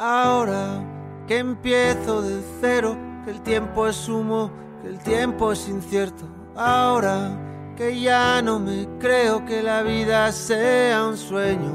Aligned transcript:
Ahora 0.00 0.80
que 1.26 1.38
empiezo 1.38 2.22
de 2.22 2.40
cero, 2.60 2.96
que 3.24 3.32
el 3.32 3.40
tiempo 3.42 3.88
es 3.88 4.08
humo, 4.08 4.52
que 4.80 4.90
el 4.90 5.00
tiempo 5.00 5.50
es 5.50 5.68
incierto. 5.68 6.24
Ahora 6.54 7.74
que 7.76 8.00
ya 8.00 8.40
no 8.40 8.60
me 8.60 8.86
creo 9.00 9.44
que 9.44 9.60
la 9.60 9.82
vida 9.82 10.30
sea 10.30 11.04
un 11.04 11.16
sueño. 11.16 11.72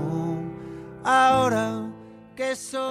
Ahora 1.04 1.93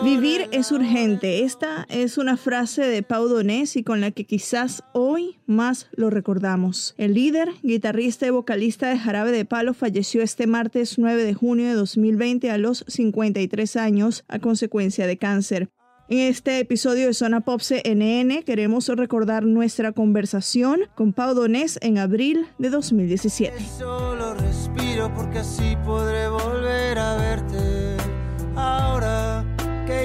Vivir 0.05 0.49
es 0.53 0.71
urgente. 0.71 1.43
Esta 1.43 1.87
es 1.89 2.17
una 2.17 2.37
frase 2.37 2.83
de 2.83 3.03
Pau 3.03 3.27
Donés 3.29 3.77
y 3.77 3.83
con 3.83 4.01
la 4.01 4.11
que 4.13 4.25
quizás 4.25 4.85
hoy 4.93 5.39
más 5.47 5.89
lo 5.93 6.11
recordamos. 6.11 6.95
El 6.97 7.15
líder, 7.15 7.51
guitarrista 7.63 8.27
y 8.27 8.31
vocalista 8.31 8.89
de 8.89 8.99
Jarabe 8.99 9.33
de 9.33 9.45
Palo 9.45 9.75
falleció 9.75 10.23
este 10.23 10.47
martes 10.47 10.99
9 10.99 11.25
de 11.25 11.35
junio 11.35 11.67
de 11.67 11.75
2020 11.75 12.51
a 12.51 12.59
los 12.59 12.85
53 12.87 13.77
años 13.77 14.25
a 14.29 14.39
consecuencia 14.39 15.07
de 15.07 15.19
cáncer. 15.19 15.71
En 16.09 16.19
este 16.19 16.59
episodio 16.59 17.07
de 17.07 17.15
Zona 17.15 17.41
Pop 17.41 17.61
CNN 17.61 18.43
queremos 18.45 18.89
recordar 18.89 19.45
nuestra 19.45 19.93
conversación 19.93 20.83
con 20.95 21.13
Pau 21.13 21.35
Donés 21.35 21.79
en 21.81 21.99
abril 21.99 22.47
de 22.59 22.71
2017. 22.71 23.55
Solo 23.79 24.35
respiro 24.35 25.13
porque 25.15 25.39
así 25.39 25.77
podré 25.85 26.29
volver 26.29 26.99
a 26.99 27.17
verte. 27.17 27.52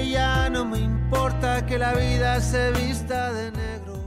Ya 0.06 0.48
no 0.48 0.64
me 0.64 0.78
importa 0.78 1.66
que 1.66 1.76
la 1.76 1.92
vida 1.92 2.40
se 2.40 2.70
vista 2.70 3.32
de. 3.32 3.57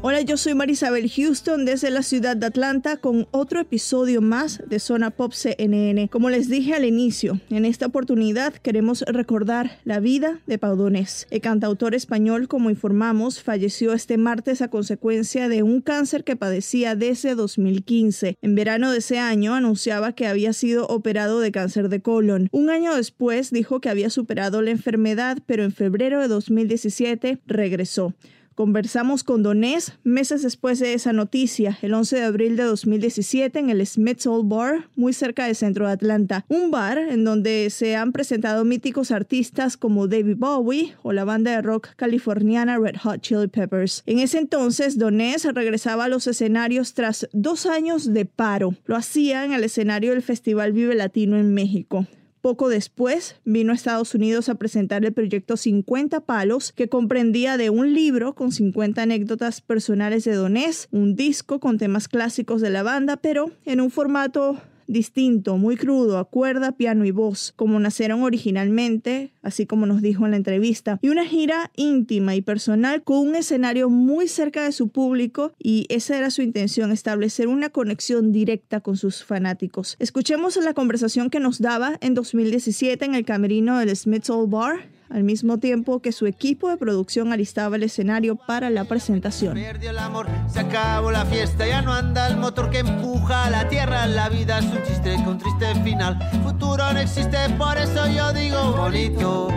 Hola, 0.04 0.22
yo 0.22 0.36
soy 0.36 0.56
Marisabel 0.56 1.12
Houston 1.12 1.64
desde 1.64 1.92
la 1.92 2.02
ciudad 2.02 2.36
de 2.36 2.48
Atlanta 2.48 2.98
con 2.98 3.28
otro 3.30 3.60
episodio 3.60 4.20
más 4.20 4.60
de 4.68 4.80
Zona 4.80 5.12
Pop 5.12 5.32
CNN. 5.32 6.10
Como 6.10 6.32
les 6.32 6.50
dije 6.50 6.74
al 6.74 6.86
inicio, 6.86 7.40
en 7.52 7.66
esta 7.66 7.86
oportunidad 7.86 8.52
queremos 8.52 9.04
recordar 9.04 9.78
la 9.84 10.00
vida 10.00 10.40
de 10.48 10.58
Pau 10.58 10.76
Donés. 10.76 11.28
El 11.30 11.42
cantautor 11.42 11.94
español, 11.94 12.48
como 12.48 12.72
informamos, 12.72 13.44
falleció 13.44 13.94
este 13.94 14.18
martes 14.18 14.64
a 14.64 14.70
consecuencia 14.70 15.50
de 15.50 15.62
un 15.62 15.82
cáncer 15.82 16.24
que 16.24 16.36
padecía 16.36 16.96
desde 16.96 17.36
2015. 17.36 18.40
En 18.42 18.56
verano 18.56 18.92
de 18.92 18.98
ese 18.98 19.20
año 19.20 19.54
anunciaba 19.54 20.14
que 20.14 20.26
había 20.26 20.54
sido 20.54 20.88
operado 20.88 21.42
de 21.42 21.52
cáncer 21.52 21.90
de 21.90 22.02
colon. 22.02 22.50
Un 22.52 22.72
año 22.72 22.96
después 22.96 23.52
dijo 23.52 23.82
que 23.82 23.90
había 23.90 24.10
superado 24.10 24.64
la 24.64 24.72
enfermedad, 24.72 25.38
pero 25.46 25.64
en 25.64 25.72
febrero 25.72 26.22
de 26.22 26.28
2017 26.28 27.38
regresó. 27.46 28.16
Conversamos 28.56 29.24
con 29.24 29.44
Donés 29.44 29.94
meses 30.04 30.42
después 30.42 30.80
de 30.80 30.94
esa 30.94 31.14
noticia, 31.14 31.78
el 31.82 31.94
11 31.94 32.18
de 32.18 32.24
abril 32.24 32.58
de 32.58 32.64
2017, 32.64 33.58
en 33.58 33.70
el 33.70 33.86
Smith's 33.88 34.28
Old 34.28 34.50
Bar, 34.50 34.90
muy 34.96 35.14
cerca 35.14 35.46
del 35.46 35.56
centro 35.56 35.88
de 35.88 35.94
Atlanta. 35.94 36.46
Un 36.50 36.70
bar 36.70 36.98
en 36.98 37.24
donde 37.24 37.70
se 37.70 37.96
han 37.96 38.12
presentado 38.12 38.66
míticos 38.66 39.12
artistas 39.12 39.78
como 39.78 40.08
David 40.08 40.36
Bowie 40.38 40.96
o 41.02 41.14
la 41.14 41.24
banda 41.24 41.52
de 41.52 41.62
rock 41.62 41.96
californiana 41.96 42.78
Red 42.78 42.98
Hot 43.04 43.22
Chili 43.22 43.48
Peppers. 43.48 44.04
En 44.06 44.20
ese 44.20 44.40
entonces, 44.40 44.98
Donés 44.98 45.46
regresaba 45.46 46.06
a 46.06 46.10
los 46.10 46.28
escenarios 46.28 46.94
tras 46.94 47.30
dos 47.32 47.66
años 47.66 48.14
de 48.14 48.26
paro. 48.26 48.76
Lo 48.86 48.98
hacía 48.98 49.46
en 49.46 49.54
el 49.54 49.64
escenario 49.64 50.12
del 50.12 50.22
Festival 50.22 50.74
Vive 50.74 50.96
Latino 50.96 51.38
en 51.38 51.54
México. 51.54 52.06
Poco 52.42 52.70
después 52.70 53.36
vino 53.46 53.72
a 53.72 53.76
Estados 53.76 54.16
Unidos 54.16 54.50
a 54.50 54.56
presentar 54.56 55.06
el 55.06 55.14
proyecto 55.14 55.58
50 55.58 56.22
Palos, 56.22 56.72
que 56.72 56.90
comprendía 56.90 57.56
de 57.56 57.70
un 57.70 57.94
libro 57.94 58.34
con 58.34 58.52
50 58.52 59.04
anécdotas 59.04 59.62
personales 59.62 60.24
de 60.24 60.34
Donés, 60.34 60.88
un 60.92 61.16
disco 61.16 61.60
con 61.60 61.78
temas 61.78 62.08
clásicos 62.08 62.60
de 62.60 62.72
la 62.72 62.82
banda, 62.82 63.18
pero 63.18 63.52
en 63.66 63.80
un 63.80 63.92
formato 63.92 64.60
distinto, 64.92 65.58
muy 65.58 65.78
crudo, 65.78 66.18
a 66.18 66.26
cuerda, 66.26 66.74
piano 66.74 67.06
y 67.06 67.12
voz, 67.12 67.54
como 67.56 67.80
nacieron 67.80 68.24
originalmente, 68.24 69.32
así 69.42 69.66
como 69.66 69.86
nos 69.86 70.02
dijo 70.02 70.26
en 70.26 70.32
la 70.32 70.38
entrevista, 70.38 71.00
y 71.02 71.10
una 71.10 71.26
gira 71.26 71.72
íntima 71.76 72.36
y 72.36 72.42
personal 72.42 73.04
con 73.04 73.20
un 73.20 73.36
escenario 73.36 73.90
muy 73.90 74.28
cerca 74.28 74.64
de 74.64 74.72
su 74.72 74.90
público 74.90 75.54
y 75.58 75.86
esa 75.90 76.18
era 76.18 76.30
su 76.30 76.42
intención, 76.42 76.92
establecer 76.92 77.48
una 77.48 77.70
conexión 77.70 78.32
directa 78.32 78.82
con 78.82 78.98
sus 78.98 79.24
fanáticos. 79.24 79.96
Escuchemos 80.00 80.58
la 80.58 80.74
conversación 80.74 81.30
que 81.30 81.40
nos 81.40 81.60
daba 81.60 81.98
en 82.02 82.14
2017 82.14 83.06
en 83.06 83.16
el 83.16 83.26
camerino 83.26 83.80
del 83.80 83.96
Smith's 83.96 84.30
Old 84.30 84.50
Bar 84.50 85.01
al 85.14 85.24
mismo 85.24 85.58
tiempo 85.58 86.00
que 86.00 86.12
su 86.12 86.26
equipo 86.26 86.70
de 86.70 86.78
producción 86.78 87.34
alistaba 87.34 87.76
el 87.76 87.84
escenario 87.84 88.36
para 88.36 88.70
la 88.70 88.86
presentación. 88.86 89.56
Perdió 89.56 89.90
el 89.90 90.00
amor, 90.00 90.28
se 90.48 90.62
acabó 90.62 91.12
la 91.12 91.26
fiesta, 91.26 91.68
ya 91.68 91.82
no 91.82 91.94
anda 91.94 92.28
el 92.28 92.38
motor 92.38 92.70
que 92.70 92.80
empuja 92.80 93.46
a 93.46 93.50
la 93.50 93.68
tierra. 93.68 94.08
La 94.08 94.30
vida 94.30 94.60
es 94.60 94.66
un 94.66 94.84
chiste 94.84 95.16
con 95.24 95.38
triste 95.38 95.76
final. 95.84 96.18
Futuro 96.44 96.92
no 96.94 97.00
existe, 97.00 97.38
por 97.58 97.78
eso 97.78 98.08
yo 98.08 98.32
digo 98.34 98.72
bonito. 98.74 99.50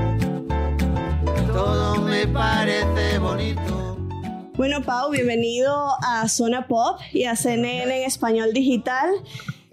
Todo 1.53 2.03
me 2.03 2.27
parece 2.27 3.19
bonito. 3.19 3.97
Bueno, 4.57 4.83
Pau, 4.83 5.11
bienvenido 5.11 5.95
a 6.07 6.29
Zona 6.29 6.69
Pop 6.69 7.01
y 7.13 7.25
a 7.25 7.35
CNN 7.35 7.99
en 7.99 8.05
español 8.05 8.53
digital. 8.53 9.11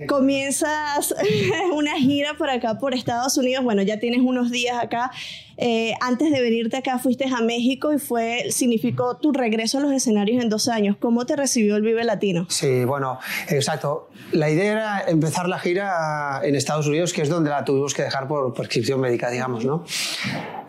Comienzas 0.08 1.14
una 1.74 1.98
gira 1.98 2.34
por 2.36 2.50
acá, 2.50 2.80
por 2.80 2.94
Estados 2.94 3.38
Unidos. 3.38 3.64
Bueno, 3.64 3.82
ya 3.84 4.00
tienes 4.00 4.22
unos 4.22 4.50
días 4.50 4.78
acá. 4.82 5.12
Eh, 5.58 5.94
antes 6.02 6.32
de 6.32 6.42
venirte 6.42 6.78
acá 6.78 7.00
fuiste 7.00 7.26
a 7.26 7.42
México 7.42 7.94
y 7.94 8.00
fue 8.00 8.46
significó 8.50 9.18
tu 9.18 9.32
regreso 9.32 9.78
a 9.78 9.82
los 9.82 9.92
escenarios 9.92 10.44
en 10.44 10.50
dos 10.50 10.68
años. 10.68 10.98
¿Cómo 11.00 11.26
te 11.26 11.36
recibió 11.36 11.76
el 11.76 11.84
Vive 11.84 12.04
Latino? 12.04 12.46
Sí, 12.50 12.86
bueno, 12.86 13.20
exacto. 13.50 14.10
La 14.32 14.50
idea 14.50 14.72
era 14.72 15.02
empezar 15.08 15.48
la 15.48 15.60
gira 15.60 16.42
en 16.44 16.56
Estados 16.56 16.88
Unidos, 16.88 17.14
que 17.14 17.22
es 17.22 17.30
donde 17.30 17.50
la 17.50 17.66
tuvimos 17.66 17.94
que 17.94 18.04
dejar 18.04 18.28
por 18.28 18.54
prescripción 18.54 19.00
médica, 19.00 19.30
digamos, 19.30 19.66
¿no? 19.66 19.84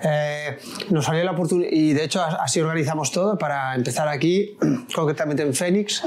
Eh, 0.05 0.59
nos 0.91 1.05
salió 1.05 1.23
la 1.23 1.31
oportunidad, 1.31 1.71
y 1.71 1.93
de 1.93 2.05
hecho 2.05 2.23
así 2.23 2.61
organizamos 2.61 3.13
todo 3.13 3.39
para 3.39 3.75
empezar 3.75 4.09
aquí, 4.09 4.57
concretamente 4.95 5.43
en 5.43 5.55
Phoenix. 5.55 6.03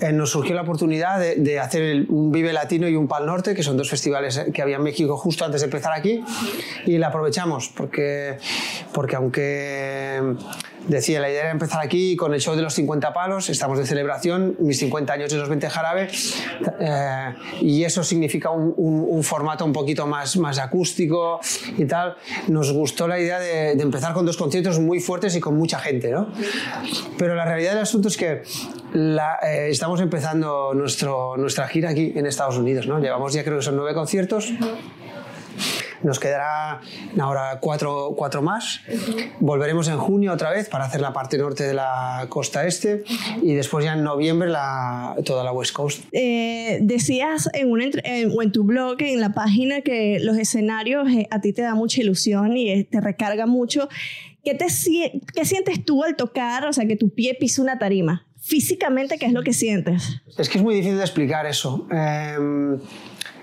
Eh, 0.00 0.12
nos 0.12 0.30
surgió 0.30 0.54
la 0.54 0.62
oportunidad 0.62 1.18
de, 1.18 1.58
hacer 1.58 2.06
un 2.08 2.30
Vive 2.30 2.52
Latino 2.52 2.86
y 2.88 2.96
un 2.96 3.08
Pal 3.08 3.26
Norte, 3.26 3.54
que 3.54 3.62
son 3.62 3.76
dos 3.76 3.88
festivales 3.88 4.44
que 4.52 4.62
había 4.62 4.76
en 4.76 4.82
México 4.82 5.16
justo 5.16 5.44
antes 5.44 5.62
de 5.62 5.66
empezar 5.66 5.92
aquí, 5.92 6.22
y 6.86 6.98
la 6.98 7.08
aprovechamos 7.08 7.68
porque, 7.68 7.87
porque 8.92 9.16
aunque 9.16 10.20
decía, 10.88 11.20
la 11.20 11.30
idea 11.30 11.42
era 11.42 11.50
empezar 11.50 11.80
aquí 11.84 12.16
con 12.16 12.34
el 12.34 12.40
show 12.40 12.56
de 12.56 12.62
los 12.62 12.74
50 12.74 13.12
palos, 13.12 13.48
estamos 13.50 13.78
de 13.78 13.86
celebración, 13.86 14.56
mis 14.58 14.78
50 14.78 15.12
años 15.12 15.30
de 15.30 15.38
los 15.38 15.48
20 15.48 15.68
jarabe, 15.70 16.08
eh, 16.80 17.34
y 17.60 17.84
eso 17.84 18.02
significa 18.02 18.50
un, 18.50 18.74
un, 18.76 19.22
formato 19.22 19.64
un 19.64 19.72
poquito 19.72 20.06
más, 20.06 20.36
más 20.36 20.58
acústico 20.58 21.40
y 21.76 21.84
tal. 21.84 22.16
Nos 22.48 22.72
gustó 22.72 23.06
la 23.06 23.18
idea 23.18 23.38
de, 23.38 23.76
de, 23.76 23.82
empezar 23.82 24.14
con 24.14 24.24
dos 24.24 24.36
conciertos 24.36 24.78
muy 24.78 25.00
fuertes 25.00 25.36
y 25.36 25.40
con 25.40 25.56
mucha 25.56 25.78
gente, 25.78 26.10
¿no? 26.10 26.28
Pero 27.18 27.34
la 27.34 27.44
realidad 27.44 27.72
del 27.72 27.82
asunto 27.82 28.08
es 28.08 28.16
que 28.16 28.42
la, 28.92 29.38
eh, 29.42 29.68
estamos 29.70 30.00
empezando 30.00 30.72
nuestro, 30.74 31.36
nuestra 31.36 31.68
gira 31.68 31.90
aquí 31.90 32.12
en 32.14 32.26
Estados 32.26 32.56
Unidos, 32.56 32.86
¿no? 32.86 32.98
Llevamos 32.98 33.32
ya 33.32 33.44
creo 33.44 33.58
que 33.58 33.64
son 33.64 33.76
nueve 33.76 33.94
conciertos. 33.94 34.52
Nos 36.02 36.18
quedará 36.20 36.80
ahora 37.20 37.58
cuatro, 37.60 38.14
cuatro 38.16 38.42
más. 38.42 38.80
Volveremos 39.40 39.88
en 39.88 39.98
junio 39.98 40.32
otra 40.32 40.50
vez 40.50 40.68
para 40.68 40.84
hacer 40.84 41.00
la 41.00 41.12
parte 41.12 41.38
norte 41.38 41.64
de 41.64 41.74
la 41.74 42.26
costa 42.28 42.66
este 42.66 43.04
y 43.42 43.54
después 43.54 43.84
ya 43.84 43.94
en 43.94 44.04
noviembre 44.04 44.48
la, 44.48 45.16
toda 45.24 45.44
la 45.44 45.52
West 45.52 45.72
Coast. 45.72 46.04
Eh, 46.12 46.78
decías 46.82 47.48
en, 47.54 47.70
un, 47.70 47.82
o 48.34 48.42
en 48.42 48.52
tu 48.52 48.64
blog, 48.64 49.00
en 49.00 49.20
la 49.20 49.32
página, 49.32 49.80
que 49.80 50.18
los 50.20 50.36
escenarios 50.36 51.08
eh, 51.10 51.28
a 51.30 51.40
ti 51.40 51.52
te 51.52 51.62
da 51.62 51.74
mucha 51.74 52.00
ilusión 52.00 52.56
y 52.56 52.70
eh, 52.70 52.88
te 52.90 53.00
recarga 53.00 53.46
mucho. 53.46 53.88
¿Qué, 54.44 54.54
te, 54.54 54.66
¿Qué 55.34 55.44
sientes 55.44 55.84
tú 55.84 56.04
al 56.04 56.16
tocar, 56.16 56.64
o 56.66 56.72
sea, 56.72 56.86
que 56.86 56.96
tu 56.96 57.10
pie 57.10 57.36
pisa 57.38 57.60
una 57.60 57.78
tarima? 57.78 58.26
Físicamente, 58.40 59.18
¿qué 59.18 59.26
es 59.26 59.32
lo 59.32 59.42
que 59.42 59.52
sientes? 59.52 60.22
Es 60.38 60.48
que 60.48 60.58
es 60.58 60.64
muy 60.64 60.74
difícil 60.74 60.96
de 60.96 61.02
explicar 61.02 61.44
eso. 61.44 61.86
Em, 61.90 62.78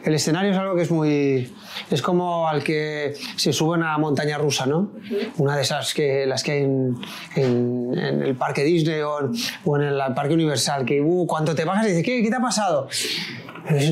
el 0.05 0.13
escenario 0.15 0.51
es 0.51 0.57
algo 0.57 0.75
que 0.75 0.83
es 0.83 0.91
muy 0.91 1.53
es 1.91 2.01
como 2.01 2.47
al 2.47 2.63
que 2.63 3.13
se 3.35 3.51
sube 3.51 3.75
a 3.75 3.77
una 3.79 3.97
montaña 3.97 4.37
rusa, 4.37 4.65
¿no? 4.65 4.91
Una 5.37 5.55
de 5.55 5.61
esas 5.63 5.93
que 5.93 6.25
las 6.25 6.43
que 6.43 6.51
hay 6.53 6.61
en, 6.63 6.95
en- 7.35 7.97
en 7.97 8.21
el 8.23 8.35
parque 8.35 8.63
Disney 8.63 9.01
o 9.01 9.19
en, 9.19 9.31
o 9.65 9.77
en 9.77 9.83
el 9.83 9.99
parque 10.15 10.33
Universal, 10.33 10.85
que 10.85 11.01
uh, 11.01 11.25
cuando 11.27 11.53
te 11.55 11.65
bajas 11.65 11.85
dices, 11.87 12.03
¿qué, 12.03 12.21
qué 12.23 12.29
te 12.29 12.35
ha 12.35 12.39
pasado? 12.41 12.87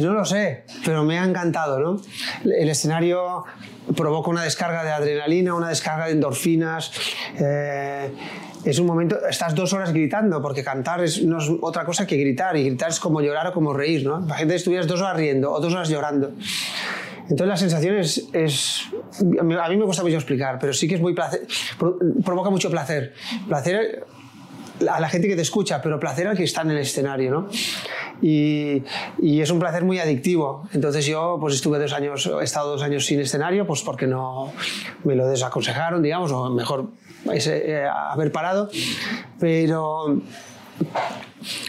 No 0.01 0.13
lo 0.13 0.23
sé, 0.23 0.65
pero 0.85 1.03
me 1.03 1.17
ha 1.17 1.23
encantado, 1.25 1.79
¿no? 1.79 1.99
El 2.45 2.69
escenario 2.69 3.43
provoca 3.97 4.29
una 4.29 4.43
descarga 4.43 4.83
de 4.83 4.91
adrenalina, 4.91 5.55
una 5.55 5.69
descarga 5.69 6.05
de 6.05 6.11
endorfinas. 6.11 6.91
eh, 7.39 8.11
es 8.65 8.79
un 8.79 8.85
momento, 8.87 9.17
estás 9.27 9.53
dos 9.55 9.73
horas 9.73 9.91
gritando, 9.93 10.41
porque 10.41 10.63
cantar 10.63 11.03
es, 11.03 11.23
no 11.23 11.37
es 11.37 11.49
otra 11.61 11.83
cosa 11.85 12.07
que 12.07 12.17
gritar, 12.17 12.55
y 12.57 12.63
gritar 12.63 12.89
es 12.89 12.99
como 12.99 13.21
llorar 13.21 13.47
o 13.47 13.53
como 13.53 13.73
reír, 13.73 14.05
¿no? 14.05 14.19
La 14.21 14.35
gente 14.35 14.55
estuvieras 14.55 14.87
dos 14.87 15.01
horas 15.01 15.17
riendo 15.17 15.51
o 15.51 15.59
dos 15.59 15.73
horas 15.73 15.89
llorando. 15.89 16.31
Entonces 17.23 17.47
la 17.47 17.57
sensación 17.57 17.95
es, 17.95 18.29
a 19.39 19.43
mí 19.43 19.77
me 19.77 19.85
cuesta 19.85 20.03
mucho 20.03 20.15
explicar, 20.15 20.59
pero 20.59 20.73
sí 20.73 20.87
que 20.87 20.95
es 20.95 21.01
muy 21.01 21.13
placer, 21.13 21.47
pro- 21.79 21.97
provoca 22.23 22.49
mucho 22.49 22.69
placer. 22.69 23.13
Placer 23.47 24.05
a 24.89 24.99
la 24.99 25.07
gente 25.07 25.27
que 25.27 25.35
te 25.35 25.41
escucha, 25.41 25.81
pero 25.81 25.99
placer 25.99 26.27
al 26.27 26.35
que 26.35 26.43
está 26.43 26.63
en 26.63 26.71
el 26.71 26.79
escenario, 26.79 27.31
¿no? 27.31 27.47
Y, 28.21 28.83
y 29.21 29.39
es 29.41 29.49
un 29.51 29.59
placer 29.59 29.83
muy 29.85 29.99
adictivo. 29.99 30.67
Entonces 30.73 31.05
yo 31.05 31.37
pues 31.39 31.55
estuve 31.55 31.79
dos 31.79 31.93
años, 31.93 32.29
he 32.39 32.43
estado 32.43 32.71
dos 32.71 32.83
años 32.83 33.05
sin 33.05 33.19
escenario, 33.21 33.65
pues 33.65 33.81
porque 33.83 34.07
no 34.07 34.51
me 35.03 35.15
lo 35.15 35.27
desaconsejaron, 35.27 36.01
digamos, 36.01 36.31
o 36.31 36.49
mejor 36.49 36.89
ese, 37.31 37.71
eh, 37.71 37.87
haber 37.87 38.31
parado. 38.31 38.69
Pero 39.39 40.21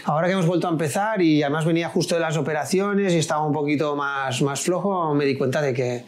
Ahora 0.05 0.27
que 0.27 0.33
hemos 0.33 0.45
vuelto 0.45 0.67
a 0.67 0.71
empezar 0.71 1.21
y 1.21 1.43
además 1.43 1.65
venía 1.65 1.89
justo 1.89 2.15
de 2.15 2.21
las 2.21 2.37
operaciones 2.37 3.13
y 3.13 3.17
estaba 3.17 3.45
un 3.45 3.53
poquito 3.53 3.95
más, 3.95 4.41
más 4.41 4.61
flojo, 4.61 5.13
me 5.13 5.25
di 5.25 5.35
cuenta 5.37 5.61
de 5.61 5.73
que, 5.73 6.03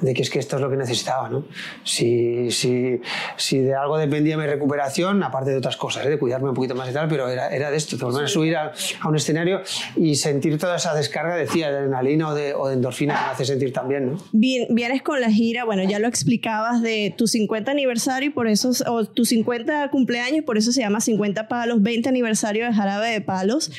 de 0.00 0.14
que 0.14 0.22
es 0.22 0.30
que 0.30 0.38
esto 0.38 0.56
es 0.56 0.62
lo 0.62 0.70
que 0.70 0.76
necesitaba. 0.76 1.28
¿no? 1.28 1.44
Si, 1.84 2.50
si, 2.50 3.00
si 3.36 3.58
de 3.58 3.74
algo 3.74 3.98
dependía 3.98 4.36
mi 4.36 4.46
recuperación, 4.46 5.22
aparte 5.22 5.50
de 5.50 5.56
otras 5.56 5.76
cosas, 5.76 6.06
¿eh? 6.06 6.10
de 6.10 6.18
cuidarme 6.18 6.48
un 6.48 6.54
poquito 6.54 6.74
más 6.74 6.88
y 6.90 6.92
tal, 6.92 7.08
pero 7.08 7.28
era, 7.28 7.48
era 7.48 7.70
de 7.70 7.76
esto, 7.76 7.96
de 7.96 8.04
volver 8.04 8.24
a 8.24 8.28
subir 8.28 8.56
a, 8.56 8.72
a 9.00 9.08
un 9.08 9.16
escenario 9.16 9.60
y 9.96 10.14
sentir 10.16 10.58
toda 10.58 10.76
esa 10.76 10.94
descarga, 10.94 11.36
decía, 11.36 11.70
de 11.70 11.78
adrenalina 11.78 12.28
o 12.28 12.34
de, 12.34 12.54
o 12.54 12.68
de 12.68 12.74
endorfina 12.74 13.14
que 13.14 13.20
me 13.20 13.30
hace 13.32 13.44
sentir 13.44 13.72
también. 13.72 14.12
¿no? 14.12 14.18
Bien- 14.32 14.66
vienes 14.70 15.02
con 15.02 15.20
la 15.20 15.30
gira, 15.30 15.64
bueno, 15.64 15.82
ya 15.84 15.98
lo 15.98 16.08
explicabas 16.08 16.82
de 16.82 17.14
tu 17.16 17.26
50 17.26 17.70
aniversario 17.70 18.28
y 18.28 18.32
por 18.32 18.46
eso, 18.46 18.70
o 18.86 19.04
tu 19.04 19.24
50 19.24 19.88
cumpleaños, 19.90 20.44
por 20.44 20.56
eso 20.58 20.72
se 20.72 20.80
llama 20.80 21.00
50 21.00 21.48
palos, 21.48 21.82
20 21.82 22.08
aniversario 22.08 22.66
de 22.66 22.72
Jarabe 22.72 23.09
de 23.10 23.20
Palos. 23.20 23.72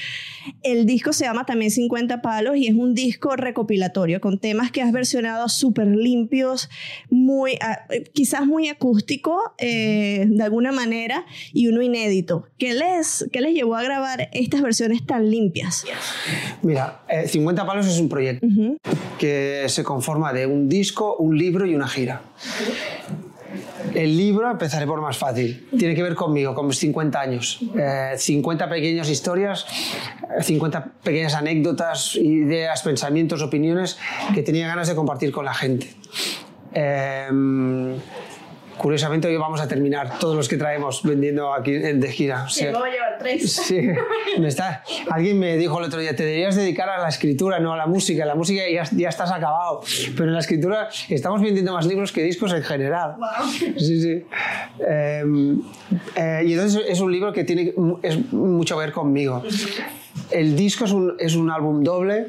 El 0.63 0.85
disco 0.85 1.13
se 1.13 1.25
llama 1.25 1.45
también 1.45 1.71
50 1.71 2.21
palos 2.21 2.57
y 2.57 2.67
es 2.67 2.73
un 2.73 2.95
disco 2.95 3.35
recopilatorio 3.35 4.19
con 4.21 4.39
temas 4.39 4.71
que 4.71 4.81
has 4.81 4.91
versionado 4.91 5.49
súper 5.49 5.87
limpios, 5.87 6.69
muy, 7.09 7.57
ah, 7.61 7.85
quizás 8.13 8.45
muy 8.45 8.67
acústico 8.67 9.53
eh, 9.57 10.25
de 10.27 10.43
alguna 10.43 10.71
manera 10.71 11.25
y 11.53 11.67
uno 11.67 11.81
inédito. 11.81 12.47
¿Qué 12.57 12.73
les, 12.73 13.25
¿Qué 13.31 13.41
les 13.41 13.53
llevó 13.53 13.75
a 13.75 13.83
grabar 13.83 14.29
estas 14.33 14.61
versiones 14.61 15.05
tan 15.05 15.29
limpias? 15.29 15.83
Mira, 16.61 17.01
eh, 17.07 17.27
50 17.27 17.65
Palos 17.65 17.87
es 17.87 17.99
un 17.99 18.09
proyecto 18.09 18.47
que 19.19 19.65
se 19.67 19.83
conforma 19.83 20.33
de 20.33 20.47
un 20.47 20.67
disco, 20.67 21.15
un 21.17 21.37
libro 21.37 21.65
y 21.65 21.75
una 21.75 21.87
gira. 21.87 22.21
El 23.93 24.17
libro, 24.17 24.49
empezaré 24.49 24.85
por 24.85 25.01
más 25.01 25.17
fácil, 25.17 25.67
tiene 25.77 25.95
que 25.95 26.03
ver 26.03 26.15
conmigo, 26.15 26.53
con 26.53 26.67
mis 26.67 26.77
50 26.79 27.19
años. 27.19 27.59
Eh, 27.77 28.13
50 28.17 28.69
pequeñas 28.69 29.09
historias, 29.09 29.65
eh, 30.37 30.43
50 30.43 30.85
pequeñas 31.03 31.33
anécdotas, 31.33 32.15
ideas, 32.15 32.81
pensamientos, 32.83 33.41
opiniones 33.41 33.97
que 34.33 34.43
tenía 34.43 34.67
ganas 34.67 34.87
de 34.87 34.95
compartir 34.95 35.31
con 35.31 35.45
la 35.45 35.53
gente. 35.53 35.93
Eh, 36.73 37.27
curiosamente 38.81 39.27
hoy 39.27 39.37
vamos 39.37 39.61
a 39.61 39.67
terminar 39.67 40.17
todos 40.17 40.35
los 40.35 40.49
que 40.49 40.57
traemos 40.57 41.03
vendiendo 41.03 41.53
aquí 41.53 41.75
en- 41.75 41.99
de 41.99 42.11
gira. 42.11 42.45
O 42.45 42.49
sea, 42.49 42.69
a 42.69 42.89
llevar 42.89 43.17
tres. 43.19 43.51
Sí, 43.53 43.79
me 44.39 44.47
está, 44.47 44.83
alguien 45.11 45.37
me 45.37 45.55
dijo 45.57 45.77
el 45.79 45.85
otro 45.85 45.99
día, 45.99 46.15
te 46.15 46.23
deberías 46.23 46.55
dedicar 46.55 46.89
a 46.89 46.99
la 46.99 47.09
escritura, 47.09 47.59
no 47.59 47.73
a 47.73 47.77
la 47.77 47.85
música. 47.85 48.25
La 48.25 48.33
música 48.33 48.63
ya, 48.73 48.83
ya 48.91 49.09
estás 49.09 49.31
acabado, 49.31 49.81
pero 50.17 50.25
en 50.29 50.33
la 50.33 50.39
escritura 50.39 50.89
estamos 51.09 51.41
vendiendo 51.41 51.73
más 51.73 51.85
libros 51.85 52.11
que 52.11 52.23
discos 52.23 52.53
en 52.53 52.63
general. 52.63 53.17
Sí, 53.77 54.01
sí. 54.01 54.25
Eh, 54.87 55.23
eh, 56.15 56.43
y 56.45 56.53
entonces 56.53 56.81
es 56.87 56.99
un 56.99 57.11
libro 57.11 57.31
que 57.31 57.43
tiene 57.43 57.73
es 58.01 58.33
mucho 58.33 58.75
que 58.77 58.79
ver 58.85 58.91
conmigo. 58.91 59.43
El 60.31 60.55
disco 60.55 60.85
es 60.85 60.91
un, 60.91 61.15
es 61.19 61.35
un 61.35 61.51
álbum 61.51 61.83
doble 61.83 62.27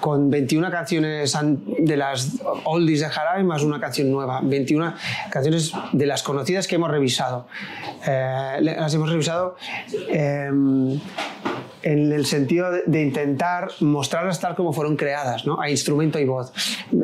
con 0.00 0.30
21 0.30 0.70
canciones 0.70 1.34
an- 1.34 1.60
de 1.78 1.96
las 1.96 2.40
oldies 2.64 3.00
de 3.00 3.08
Jarabe 3.08 3.42
más 3.44 3.62
una 3.62 3.80
canción 3.80 4.10
nueva. 4.10 4.40
21 4.42 4.94
canciones 5.30 5.72
de 5.92 6.06
las 6.06 6.22
conocidas 6.22 6.66
que 6.66 6.74
hemos 6.76 6.90
revisado. 6.90 7.46
Eh, 8.06 8.58
las 8.60 8.92
hemos 8.94 9.08
revisado 9.10 9.56
eh, 10.10 10.50
en 11.86 12.12
el 12.12 12.26
sentido 12.26 12.70
de, 12.72 13.00
intentar 13.02 13.68
mostrarlas 13.80 14.40
tal 14.40 14.56
como 14.56 14.72
fueron 14.72 14.96
creadas, 14.96 15.46
¿no? 15.46 15.60
a 15.60 15.70
instrumento 15.70 16.18
y 16.18 16.24
voz. 16.24 16.52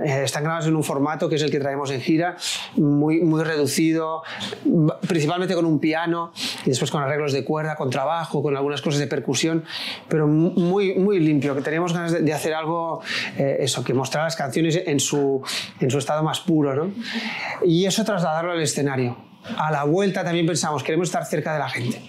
Eh, 0.04 0.22
están 0.24 0.42
grabadas 0.42 0.66
en 0.66 0.74
un 0.74 0.82
formato 0.82 1.28
que 1.28 1.36
es 1.36 1.42
el 1.42 1.50
que 1.52 1.60
traemos 1.60 1.90
en 1.92 2.00
gira, 2.00 2.36
muy, 2.76 3.20
muy 3.22 3.44
reducido, 3.44 4.22
principalmente 5.06 5.54
con 5.54 5.66
un 5.66 5.78
piano 5.78 6.32
y 6.66 6.70
después 6.70 6.90
con 6.90 7.00
arreglos 7.00 7.32
de 7.32 7.44
cuerda, 7.44 7.76
con 7.76 7.90
trabajo, 7.90 8.42
con 8.42 8.56
algunas 8.56 8.82
cosas 8.82 8.98
de 8.98 9.06
percusión, 9.06 9.64
pero 10.08 10.26
mu- 10.26 10.50
muy, 10.50 10.94
muy 10.94 11.20
limpio, 11.20 11.54
que 11.54 11.60
teníamos 11.62 11.92
ganas 11.92 12.10
de, 12.12 12.20
de 12.22 12.32
hacer 12.32 12.52
algo, 12.52 13.02
eh, 13.38 13.58
eso, 13.60 13.84
que 13.84 13.94
mostrar 13.94 14.24
las 14.24 14.34
canciones 14.34 14.80
en 14.84 14.98
su, 14.98 15.42
en 15.80 15.90
su 15.90 15.98
estado 15.98 16.24
más 16.24 16.40
puro, 16.40 16.74
¿no? 16.74 16.90
Y 17.64 17.84
eso 17.86 18.04
trasladarlo 18.04 18.50
al 18.52 18.60
escenario. 18.60 19.16
A 19.56 19.70
la 19.70 19.84
vuelta 19.84 20.22
también 20.24 20.46
pensamos, 20.46 20.82
queremos 20.82 21.08
estar 21.08 21.24
cerca 21.24 21.52
de 21.52 21.58
la 21.58 21.68
gente, 21.68 22.02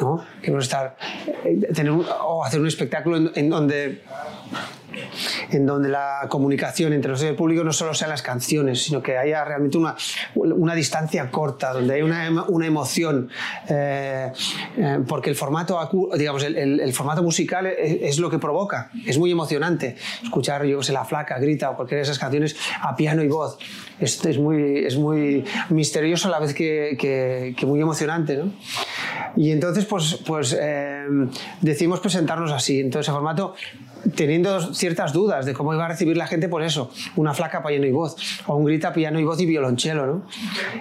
¿no? 0.00 0.24
Queremos 0.40 0.64
estar, 0.64 0.96
eh, 1.44 1.60
tener 1.72 1.92
un- 1.92 2.06
o 2.24 2.44
hacer 2.44 2.60
un 2.60 2.66
espectáculo 2.66 3.16
en, 3.16 3.30
en 3.34 3.48
donde 3.50 4.02
en 5.50 5.66
donde 5.66 5.88
la 5.88 6.26
comunicación 6.28 6.92
entre 6.92 7.10
nosotros 7.10 7.28
y 7.28 7.30
el 7.30 7.36
público 7.36 7.64
no 7.64 7.72
solo 7.72 7.94
sean 7.94 8.10
las 8.10 8.22
canciones, 8.22 8.82
sino 8.82 9.02
que 9.02 9.16
haya 9.16 9.44
realmente 9.44 9.78
una, 9.78 9.96
una 10.34 10.74
distancia 10.74 11.30
corta, 11.30 11.72
donde 11.72 11.94
hay 11.94 12.02
una, 12.02 12.44
una 12.48 12.66
emoción, 12.66 13.28
eh, 13.68 14.32
eh, 14.76 14.98
porque 15.06 15.30
el 15.30 15.36
formato, 15.36 15.78
digamos, 16.16 16.42
el, 16.44 16.56
el- 16.56 16.80
el 16.80 16.92
formato 16.92 17.22
musical 17.22 17.66
es, 17.66 17.98
es 18.02 18.18
lo 18.18 18.30
que 18.30 18.38
provoca, 18.38 18.90
es 19.06 19.18
muy 19.18 19.30
emocionante 19.30 19.96
escuchar, 20.22 20.64
yo 20.64 20.82
sé, 20.82 20.92
La 20.92 21.04
Flaca, 21.04 21.38
Grita 21.38 21.70
o 21.70 21.76
cualquiera 21.76 21.98
de 21.98 22.02
esas 22.04 22.18
canciones 22.18 22.56
a 22.80 22.94
piano 22.96 23.22
y 23.22 23.28
voz. 23.28 23.58
Esto 23.98 24.28
es 24.28 24.38
muy, 24.38 24.84
es 24.84 24.96
muy 24.96 25.44
misterioso 25.70 26.28
a 26.28 26.30
la 26.30 26.38
vez 26.38 26.52
que, 26.54 26.96
que- 26.98 27.54
que 27.56 27.66
muy 27.66 27.80
emocionante, 27.80 28.36
¿no? 28.36 28.52
Y 29.36 29.50
entonces, 29.50 29.84
pues, 29.86 30.18
pues 30.26 30.56
eh, 30.58 31.04
decidimos 31.60 32.00
presentarnos 32.00 32.52
así, 32.52 32.80
en 32.80 32.90
todo 32.90 33.00
ese 33.00 33.12
formato, 33.12 33.54
teniendo 34.14 34.74
ciertas 34.74 35.12
dudas 35.12 35.46
de 35.46 35.52
cómo 35.52 35.74
iba 35.74 35.84
a 35.84 35.88
recibir 35.88 36.16
la 36.16 36.26
gente, 36.26 36.48
pues 36.48 36.66
eso, 36.66 36.90
una 37.16 37.34
flaca 37.34 37.62
piano 37.62 37.86
y 37.86 37.90
voz, 37.90 38.16
o 38.46 38.56
un 38.56 38.64
grita 38.64 38.92
piano 38.92 39.18
y 39.18 39.24
voz 39.24 39.40
y 39.40 39.46
violonchelo, 39.46 40.06
¿no? 40.06 40.26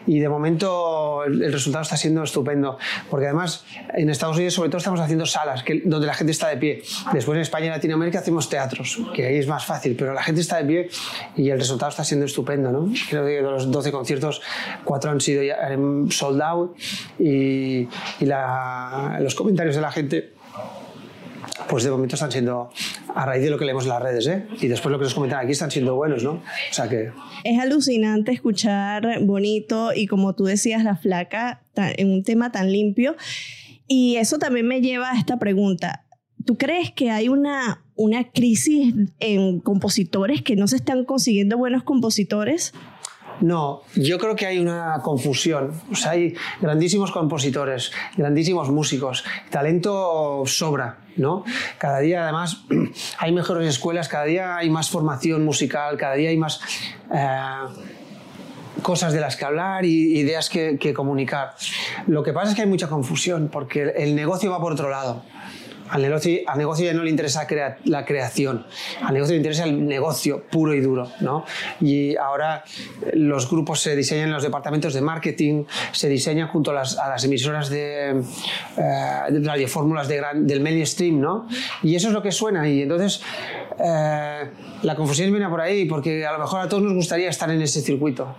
Y 0.06 0.20
de 0.20 0.30
momento 0.30 1.24
el, 1.26 1.52
resultado 1.52 1.84
está 1.84 1.98
siendo 1.98 2.24
estupendo, 2.24 2.78
porque 3.10 3.28
además 3.28 3.66
en 3.94 4.10
Estados 4.10 4.36
Unidos 4.36 4.54
sobre 4.54 4.70
todo 4.70 4.78
estamos 4.78 5.00
haciendo 5.00 5.26
salas 5.26 5.64
que, 5.64 5.82
donde 5.86 6.08
la 6.08 6.14
gente 6.14 6.32
está 6.32 6.50
de 6.50 6.58
pie. 6.58 6.84
Después 7.14 7.36
en 7.36 7.42
España 7.42 7.68
y 7.68 7.70
Latinoamérica 7.70 8.20
hacemos 8.20 8.50
teatros, 8.50 9.00
que 9.14 9.26
ahí 9.26 9.38
es 9.38 9.48
más 9.48 9.66
fácil, 9.66 9.96
pero 9.98 10.14
la 10.14 10.24
gente 10.24 10.42
está 10.42 10.58
de 10.58 10.66
pie 10.66 10.90
y 11.36 11.50
el 11.50 11.60
resultado 11.60 11.90
está 11.90 12.04
siendo 12.04 12.26
estupendo, 12.26 12.72
¿no? 12.72 12.90
Creo 13.10 13.26
que 13.26 13.32
de 13.32 13.42
los 13.42 13.72
12 13.72 13.92
conciertos, 13.92 14.42
cuatro 14.84 15.12
han 15.12 15.22
sido 15.22 15.44
ya 15.44 15.56
sold 16.10 16.42
out 16.42 16.76
y, 17.20 17.88
y 18.20 18.26
la- 18.26 19.18
los 19.22 19.36
comentarios 19.36 19.76
de 19.76 19.82
la 19.82 19.92
gente 19.92 20.34
pues 21.70 21.84
de 21.84 21.92
momento 21.92 22.16
están 22.16 22.32
siendo, 22.32 22.70
a 23.16 23.26
raíz 23.26 23.44
de 23.44 23.50
lo 23.50 23.58
que 23.58 23.64
leemos 23.64 23.86
en 23.86 23.90
las 23.90 24.02
redes, 24.02 24.28
¿eh? 24.28 24.46
y 24.60 24.68
después 24.68 24.92
lo 24.92 25.00
que 25.00 25.06
nos 25.06 25.14
comentan 25.14 25.40
aquí, 25.40 25.54
están 25.54 25.72
siendo 25.72 25.96
buenos, 25.96 26.22
¿no? 26.22 26.34
O 26.34 26.44
sea 26.74 26.90
que... 26.90 27.12
Es 27.46 27.60
alucinante 27.60 28.34
escuchar 28.34 29.22
bonito 29.22 29.94
y 29.96 30.06
como 30.06 30.36
tú 30.36 30.44
decías, 30.44 30.84
la 30.84 30.98
flaca 30.98 31.64
en 31.76 32.12
un 32.12 32.24
tema 32.24 32.52
tan 32.52 32.72
limpio. 32.72 33.16
Y 33.88 34.18
eso 34.18 34.38
también 34.38 34.68
me 34.68 34.82
lleva 34.82 35.12
a 35.12 35.18
esta 35.18 35.40
pregunta. 35.40 36.06
¿Tú 36.46 36.58
crees 36.58 36.92
que 36.92 37.10
hay 37.10 37.30
una, 37.30 37.84
una 37.96 38.32
crisis 38.32 38.94
en 39.20 39.62
compositores 39.62 40.42
que 40.42 40.58
no 40.58 40.68
se 40.68 40.76
están 40.76 41.06
consiguiendo 41.06 41.58
buenos 41.58 41.84
compositores? 41.84 42.74
No, 43.42 43.82
yo 43.96 44.18
creo 44.18 44.36
que 44.36 44.46
hay 44.46 44.60
una 44.60 45.00
confusión. 45.02 45.72
O 45.92 45.96
sea, 45.96 46.12
hay 46.12 46.36
grandísimos 46.62 47.12
compositores, 47.12 47.92
grandísimos 48.18 48.70
músicos, 48.70 49.24
talento 49.50 50.44
sobra, 50.46 50.98
¿no? 51.18 51.44
Cada 51.78 52.00
día, 52.00 52.24
además, 52.24 52.64
hay 53.18 53.32
mejores 53.32 53.68
escuelas, 53.68 54.08
cada 54.08 54.26
día 54.26 54.58
hay 54.58 54.70
más 54.70 54.90
formación 54.90 55.44
musical, 55.44 55.98
cada 55.98 56.16
día 56.16 56.30
hay 56.30 56.38
más 56.38 56.62
eh, 57.14 57.50
cosas 58.82 59.14
de 59.14 59.20
las 59.20 59.36
que 59.36 59.46
hablar 59.46 59.86
y 59.86 60.18
ideas 60.18 60.50
que, 60.50 60.78
que 60.80 60.94
comunicar. 60.94 61.56
Lo 62.08 62.24
que 62.24 62.34
pasa 62.34 62.50
es 62.50 62.56
que 62.56 62.62
hay 62.62 62.70
mucha 62.70 62.88
confusión, 62.88 63.50
porque 63.52 63.94
el 63.98 64.16
negocio 64.16 64.52
va 64.52 64.60
por 64.60 64.74
otro 64.74 64.90
lado. 64.90 65.24
Al 65.90 66.02
negocio, 66.02 66.40
al 66.48 66.58
negocio 66.58 66.86
ya 66.86 66.94
no 66.94 67.04
le 67.04 67.10
interesa 67.10 67.48
la 67.86 68.06
creación, 68.06 68.66
al 69.02 69.14
negocio 69.14 69.34
le 69.34 69.38
interesa 69.38 69.66
el 69.66 69.86
negocio 69.86 70.44
puro 70.52 70.74
y 70.74 70.82
duro. 70.82 71.12
¿no? 71.22 71.46
Y 71.80 72.16
ahora 72.16 72.64
los 73.14 73.50
grupos 73.50 73.82
se 73.82 73.96
diseñan 73.96 74.28
en 74.28 74.34
los 74.34 74.44
departamentos 74.44 74.94
de 74.94 75.02
marketing, 75.02 75.66
se 75.92 76.10
diseñan 76.10 76.48
junto 76.48 76.72
a 76.72 76.74
las, 76.74 77.24
emisoras 77.24 77.70
de, 77.70 78.22
eh, 78.78 79.32
de 79.32 79.40
radiofórmulas 79.48 80.08
de 80.08 80.16
del 80.36 80.62
mainstream, 80.62 81.20
¿no? 81.20 81.48
Y 81.84 81.96
eso 81.96 82.08
es 82.08 82.14
lo 82.14 82.22
que 82.22 82.32
suena. 82.32 82.68
Y 82.68 82.82
entonces 82.82 83.22
eh, 83.80 84.50
la 84.82 84.96
confusión 84.96 85.32
viene 85.32 85.48
por 85.50 85.62
ahí, 85.62 85.86
porque 85.86 86.26
a 86.26 86.32
lo 86.34 86.40
mejor 86.40 86.62
a 86.62 86.70
todos 86.70 86.84
nos 86.84 86.94
gustaría 86.94 87.30
estar 87.30 87.50
en 87.50 87.62
ese 87.62 87.82
circuito 87.82 88.36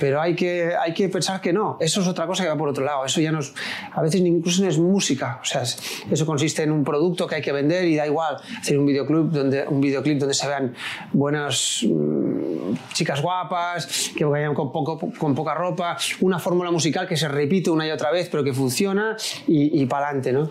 pero 0.00 0.20
hay 0.20 0.34
que, 0.34 0.72
hay 0.74 0.94
que 0.94 1.08
pensar 1.08 1.40
que 1.40 1.52
no, 1.52 1.76
eso 1.78 2.00
es 2.00 2.08
otra 2.08 2.26
cosa 2.26 2.42
que 2.42 2.48
va 2.48 2.56
por 2.56 2.68
otro 2.68 2.84
lado, 2.84 3.04
eso 3.04 3.20
ya 3.20 3.30
no 3.30 3.38
es, 3.40 3.52
a 3.92 4.02
veces 4.02 4.20
incluso 4.22 4.62
no 4.62 4.68
es 4.68 4.78
música, 4.78 5.38
o 5.42 5.44
sea, 5.44 5.62
eso 5.62 6.26
consiste 6.26 6.62
en 6.62 6.72
un 6.72 6.82
producto 6.82 7.26
que 7.26 7.36
hay 7.36 7.42
que 7.42 7.52
vender 7.52 7.84
y 7.84 7.96
da 7.96 8.06
igual. 8.06 8.38
Hacer 8.58 8.78
un 8.78 8.86
videoclip 8.86 9.30
donde, 9.30 9.66
un 9.68 9.80
videoclip 9.80 10.18
donde 10.18 10.34
se 10.34 10.48
vean 10.48 10.74
buenas 11.12 11.84
mm, 11.86 12.74
chicas 12.94 13.20
guapas, 13.20 14.10
que 14.16 14.24
vayan 14.24 14.54
con, 14.54 14.72
poco, 14.72 14.98
con 15.18 15.34
poca 15.34 15.54
ropa, 15.54 15.98
una 16.20 16.38
fórmula 16.38 16.70
musical 16.70 17.06
que 17.06 17.16
se 17.16 17.28
repite 17.28 17.70
una 17.70 17.86
y 17.86 17.90
otra 17.90 18.10
vez 18.10 18.28
pero 18.30 18.42
que 18.42 18.54
funciona 18.54 19.16
y, 19.46 19.82
y 19.82 19.86
para 19.86 20.06
adelante, 20.06 20.32
¿no? 20.32 20.48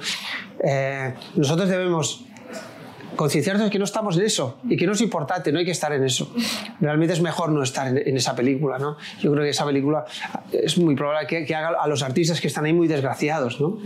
Eh, 0.62 1.14
nosotros 1.36 1.70
debemos 1.70 2.26
concienciarnos 3.20 3.70
que 3.70 3.78
no 3.78 3.84
estamos 3.84 4.16
en 4.18 4.24
eso 4.24 4.60
y 4.70 4.78
que 4.78 4.88
no 4.88 4.94
es 4.94 5.02
importante, 5.02 5.52
no 5.52 5.60
hay 5.60 5.66
que 5.66 5.72
estar 5.72 5.92
en 5.92 6.06
eso. 6.06 6.32
Realmente 6.80 7.14
es 7.14 7.22
mejor 7.22 7.50
no 7.52 7.62
estar 7.62 7.86
en, 7.90 8.16
esa 8.16 8.34
película, 8.34 8.80
¿no? 8.80 8.96
Yo 9.20 9.30
creo 9.34 9.44
que 9.44 9.50
esa 9.50 9.66
película 9.66 10.06
es 10.54 10.78
muy 10.78 10.96
probable 10.96 11.28
que, 11.28 11.44
que 11.44 11.54
haga 11.54 11.78
a 11.82 11.86
los 11.90 12.02
artistas 12.02 12.40
que 12.40 12.48
están 12.48 12.64
ahí 12.64 12.72
muy 12.72 12.88
desgraciados, 12.88 13.60
¿no? 13.60 13.78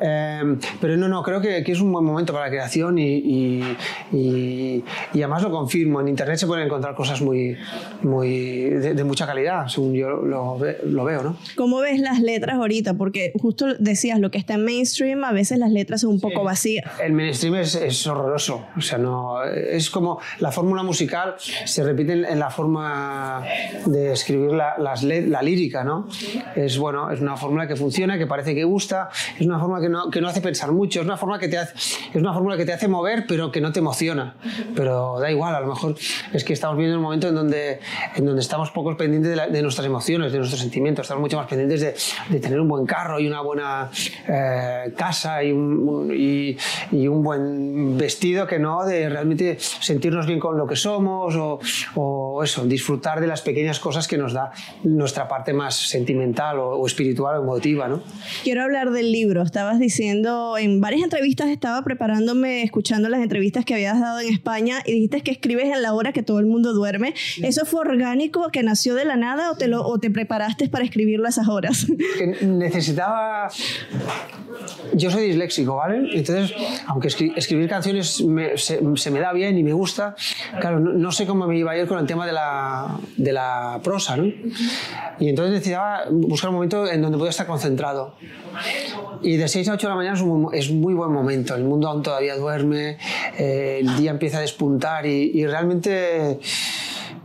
Em, 0.00 0.58
pero 0.80 0.96
no, 0.96 1.08
no, 1.08 1.22
creo 1.22 1.40
que, 1.40 1.62
que, 1.64 1.72
es 1.72 1.80
un 1.80 1.92
buen 1.92 2.04
momento 2.04 2.32
para 2.32 2.46
la 2.46 2.50
creación 2.50 2.98
y, 2.98 3.16
y, 3.16 3.76
y, 4.12 4.84
además 5.14 5.42
lo 5.42 5.50
confirmo. 5.50 6.00
En 6.00 6.08
Internet 6.08 6.38
se 6.38 6.46
pueden 6.46 6.66
encontrar 6.66 6.94
cosas 6.94 7.20
muy, 7.20 7.56
muy 8.02 8.70
de, 8.70 9.04
mucha 9.04 9.26
calidad, 9.26 9.68
según 9.68 9.94
yo 9.94 10.08
lo, 10.08 10.58
lo, 10.84 11.04
veo, 11.04 11.22
¿no? 11.22 11.36
¿Cómo 11.56 11.80
ves 11.80 12.00
las 12.00 12.20
letras 12.20 12.56
ahorita? 12.56 12.94
Porque 12.94 13.32
justo 13.40 13.74
decías, 13.78 14.18
lo 14.18 14.30
que 14.30 14.38
está 14.38 14.54
en 14.54 14.64
mainstream, 14.64 15.24
a 15.24 15.32
veces 15.32 15.58
las 15.58 15.70
letras 15.70 16.02
son 16.02 16.10
un 16.10 16.20
poco 16.20 16.44
vacías. 16.44 16.84
El 17.02 17.12
mainstream 17.12 17.56
es, 17.56 17.74
es, 17.74 18.06
horroroso. 18.06 18.66
O 18.76 18.80
sea, 18.80 18.98
no, 18.98 19.42
es 19.44 19.90
como 19.90 20.20
la 20.40 20.52
fórmula 20.52 20.82
musical 20.82 21.34
se 21.38 21.82
repite 21.82 22.12
en, 22.12 22.38
la 22.38 22.50
forma 22.50 23.44
de 23.86 24.12
escribir 24.12 24.52
la, 24.52 24.76
las, 24.78 25.02
la 25.02 25.42
lírica, 25.42 25.84
¿no? 25.84 26.08
Es, 26.54 26.78
bueno, 26.78 27.10
es 27.10 27.20
una 27.20 27.36
fórmula 27.36 27.66
que 27.66 27.76
funciona, 27.76 28.18
que 28.18 28.26
parece 28.26 28.54
que 28.54 28.64
gusta, 28.64 29.08
es 29.38 29.46
una 29.46 29.58
forma 29.58 29.80
que 29.80 29.85
que 30.10 30.20
no, 30.20 30.28
hace 30.28 30.40
pensar 30.40 30.72
mucho, 30.72 31.00
es 31.00 31.06
una, 31.06 31.16
forma 31.16 31.38
que 31.38 31.48
te 31.48 31.58
hace, 31.58 31.74
es 31.76 32.16
una 32.16 32.32
fórmula 32.32 32.56
que 32.56 32.64
te 32.64 32.72
hace 32.72 32.88
mover, 32.88 33.24
pero 33.26 33.50
que 33.50 33.60
no 33.60 33.72
te 33.72 33.80
emociona. 33.80 34.36
Pero 34.74 35.18
da 35.20 35.30
igual, 35.30 35.54
a 35.54 35.60
lo 35.60 35.68
mejor 35.68 35.94
es 36.32 36.44
que 36.44 36.52
estamos 36.52 36.76
viviendo 36.76 36.98
un 36.98 37.04
momento 37.04 37.28
en 37.28 37.34
donde, 37.34 37.80
en 38.14 38.26
donde 38.26 38.42
estamos 38.42 38.70
poco 38.70 38.96
pendientes 38.96 39.36
de, 39.52 39.62
nuestras 39.62 39.86
emociones, 39.86 40.32
de 40.32 40.38
nuestros 40.38 40.60
sentimientos, 40.60 41.04
estamos 41.04 41.22
mucho 41.22 41.36
más 41.36 41.46
pendientes 41.46 41.80
de, 41.80 41.94
de 42.28 42.40
tener 42.40 42.60
un 42.60 42.68
buen 42.68 42.86
carro 42.86 43.20
y 43.20 43.26
una 43.26 43.40
buena 43.40 43.90
eh, 44.28 44.92
casa 44.96 45.42
y 45.42 45.52
un, 45.52 46.12
y, 46.14 46.56
y 46.92 47.08
un, 47.08 47.22
buen 47.22 47.96
vestido 47.96 48.46
que 48.46 48.58
no 48.58 48.84
de 48.84 49.08
realmente 49.08 49.56
sentirnos 49.58 50.26
bien 50.26 50.38
con 50.38 50.56
lo 50.56 50.66
que 50.66 50.76
somos 50.76 51.34
o, 51.34 51.58
o, 51.94 52.42
eso, 52.44 52.64
disfrutar 52.64 53.20
de 53.20 53.26
las 53.26 53.42
pequeñas 53.42 53.80
cosas 53.80 54.06
que 54.06 54.16
nos 54.16 54.32
da 54.32 54.52
nuestra 54.84 55.26
parte 55.26 55.52
más 55.52 55.74
sentimental 55.74 56.58
o, 56.58 56.76
o 56.76 56.86
espiritual 56.86 57.38
o 57.38 57.42
emotiva. 57.42 57.88
¿no? 57.88 58.02
Quiero 58.44 58.62
hablar 58.62 58.90
del 58.90 59.10
libro, 59.10 59.42
estabas 59.42 59.75
diciendo, 59.78 60.56
en 60.58 60.80
varias 60.80 61.02
entrevistas 61.02 61.48
estaba 61.48 61.82
preparándome, 61.82 62.62
escuchando 62.62 63.08
las 63.08 63.20
entrevistas 63.20 63.64
que 63.64 63.74
habías 63.74 64.00
dado 64.00 64.20
en 64.20 64.32
España 64.32 64.82
y 64.84 64.92
dijiste 64.92 65.22
que 65.22 65.30
escribes 65.30 65.66
en 65.66 65.82
la 65.82 65.94
hora 65.94 66.12
que 66.12 66.22
todo 66.22 66.38
el 66.38 66.46
mundo 66.46 66.72
duerme. 66.72 67.14
¿Eso 67.42 67.64
fue 67.64 67.80
orgánico, 67.80 68.48
que 68.50 68.62
nació 68.62 68.94
de 68.94 69.04
la 69.04 69.16
nada 69.16 69.50
o 69.50 69.56
te, 69.56 69.68
lo, 69.68 69.82
o 69.84 69.98
te 69.98 70.10
preparaste 70.10 70.68
para 70.68 70.84
escribirlo 70.84 71.26
a 71.26 71.30
esas 71.30 71.48
horas? 71.48 71.86
Que 72.18 72.46
necesitaba... 72.46 73.50
Yo 74.94 75.10
soy 75.10 75.28
disléxico, 75.28 75.76
¿vale? 75.76 76.08
Entonces, 76.12 76.54
aunque 76.86 77.08
escribir 77.08 77.68
canciones 77.68 78.24
se, 78.56 79.10
me 79.10 79.20
da 79.20 79.32
bien 79.32 79.58
y 79.58 79.62
me 79.62 79.72
gusta, 79.72 80.14
claro, 80.60 80.80
no, 80.80 81.12
sé 81.12 81.26
cómo 81.26 81.46
me 81.46 81.58
iba 81.58 81.72
a 81.72 81.78
ir 81.78 81.86
con 81.86 81.98
el 81.98 82.06
tema 82.06 82.26
de 82.26 82.32
la, 82.32 82.96
de 83.16 83.32
la 83.32 83.80
prosa, 83.82 84.16
¿no? 84.16 84.32
Y 85.18 85.28
entonces 85.28 85.52
necesitaba 85.52 86.04
buscar 86.10 86.50
un 86.50 86.56
momento 86.56 86.86
en 86.86 87.02
donde 87.02 87.16
pudiera 87.16 87.30
estar 87.30 87.46
concentrado. 87.46 88.14
Y 89.22 89.36
de 89.36 89.48
6 89.48 89.68
a 89.68 89.72
8 89.74 89.86
de 89.86 89.90
la 89.90 89.96
mañana 89.96 90.16
es 90.16 90.22
un 90.22 90.50
es 90.52 90.70
muy 90.70 90.94
buen 90.94 91.12
momento. 91.12 91.54
El 91.54 91.64
mundo 91.64 91.88
aún 91.88 92.02
todavía 92.02 92.36
duerme, 92.36 92.98
eh, 93.38 93.78
el 93.80 93.96
día 93.96 94.10
empieza 94.10 94.38
a 94.38 94.40
despuntar 94.42 95.06
y, 95.06 95.46
realmente... 95.46 96.38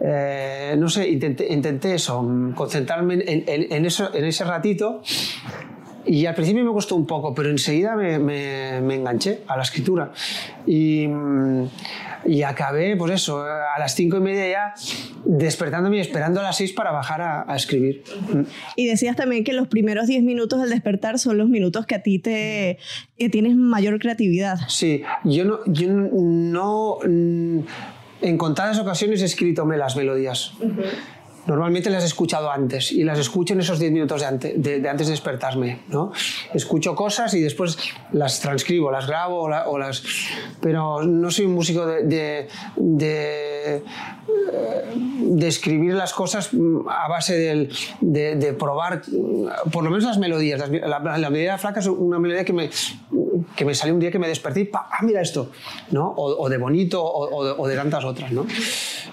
Eh, 0.03 0.75
no 0.79 0.89
sé, 0.89 1.07
intenté, 1.07 1.53
intenté, 1.53 1.93
eso, 1.93 2.27
concentrarme 2.55 3.23
en, 3.23 3.43
en, 3.45 3.85
eso, 3.85 4.09
en 4.15 4.25
ese 4.25 4.43
ratito 4.45 5.03
y 6.05 6.25
al 6.25 6.33
principio 6.33 6.63
me 6.63 6.71
costó 6.71 6.95
un 6.95 7.05
poco, 7.05 7.35
pero 7.35 7.49
enseguida 7.49 7.95
me, 7.95 8.17
me, 8.17 8.81
me 8.81 8.95
enganché 8.95 9.43
a 9.47 9.55
la 9.55 9.63
escritura. 9.63 10.11
Y, 10.65 11.07
y, 12.25 12.43
acabé, 12.43 12.95
pues 12.95 13.13
eso, 13.13 13.43
a 13.43 13.77
las 13.79 13.95
cinco 13.95 14.17
y 14.17 14.21
media 14.21 14.49
ya 14.49 14.73
despertándome 15.25 15.97
y 15.97 15.99
esperando 15.99 16.39
a 16.39 16.43
las 16.43 16.57
seis 16.57 16.73
para 16.73 16.91
bajar 16.91 17.21
a, 17.21 17.51
a 17.51 17.55
escribir. 17.55 18.03
Y 18.75 18.87
decías 18.87 19.15
también 19.15 19.43
que 19.43 19.53
los 19.53 19.67
primeros 19.67 20.07
diez 20.07 20.23
minutos 20.23 20.61
del 20.61 20.69
despertar 20.69 21.19
son 21.19 21.37
los 21.37 21.49
minutos 21.49 21.85
que 21.85 21.95
a 21.95 22.03
ti 22.03 22.19
te 22.19 22.77
que 23.17 23.29
tienes 23.29 23.55
mayor 23.55 23.99
creatividad. 23.99 24.57
Sí, 24.67 25.03
yo 25.23 25.45
no, 25.45 25.59
yo 25.65 25.87
no 25.89 26.99
en 27.03 28.37
contadas 28.37 28.79
ocasiones 28.79 29.21
he 29.21 29.25
escrito 29.25 29.65
las 29.65 29.95
melodías. 29.95 30.53
Normalmente 31.47 31.89
las 31.89 32.03
he 32.03 32.07
escuchado 32.07 32.51
antes 32.51 32.91
y 32.91 33.03
las 33.03 33.17
escucho 33.17 33.53
en 33.53 33.61
esos 33.61 33.79
10 33.79 33.91
minutos 33.91 34.21
de, 34.21 34.27
antes 34.27 34.61
de, 34.61 34.89
antes 34.89 35.07
de 35.07 35.11
despertarme. 35.11 35.79
¿no? 35.89 36.11
Escucho 36.53 36.95
cosas 36.95 37.33
y 37.33 37.41
después 37.41 37.77
las 38.11 38.39
transcribo, 38.39 38.91
las 38.91 39.07
grabo 39.07 39.41
o, 39.41 39.77
las... 39.77 40.03
Pero 40.61 41.03
no 41.03 41.31
soy 41.31 41.45
un 41.45 41.53
músico 41.53 41.85
de, 41.85 42.47
de, 42.75 42.77
de, 42.77 43.83
escribir 45.47 45.95
las 45.95 46.13
cosas 46.13 46.51
a 46.87 47.07
base 47.07 47.67
de, 48.01 48.53
probar, 48.53 49.01
por 49.71 49.83
lo 49.83 49.89
menos 49.89 50.03
las 50.03 50.19
melodías. 50.19 50.69
La, 50.69 50.99
la, 50.99 51.29
melodía 51.29 51.57
flaca 51.57 51.79
es 51.79 51.87
una 51.87 52.19
melodía 52.19 52.45
que 52.45 52.53
me, 52.53 52.69
que 53.55 53.65
me 53.65 53.75
salió 53.75 53.93
un 53.93 53.99
día 53.99 54.11
que 54.11 54.19
me 54.19 54.27
desperté 54.27 54.61
y 54.61 54.69
¡ah, 54.73 54.99
mira 55.03 55.21
esto! 55.21 55.51
¿no? 55.91 56.13
O, 56.15 56.49
de 56.49 56.57
bonito 56.57 57.03
o, 57.03 57.67
de, 57.67 57.75
tantas 57.75 58.03
otras. 58.03 58.31
¿no? 58.31 58.45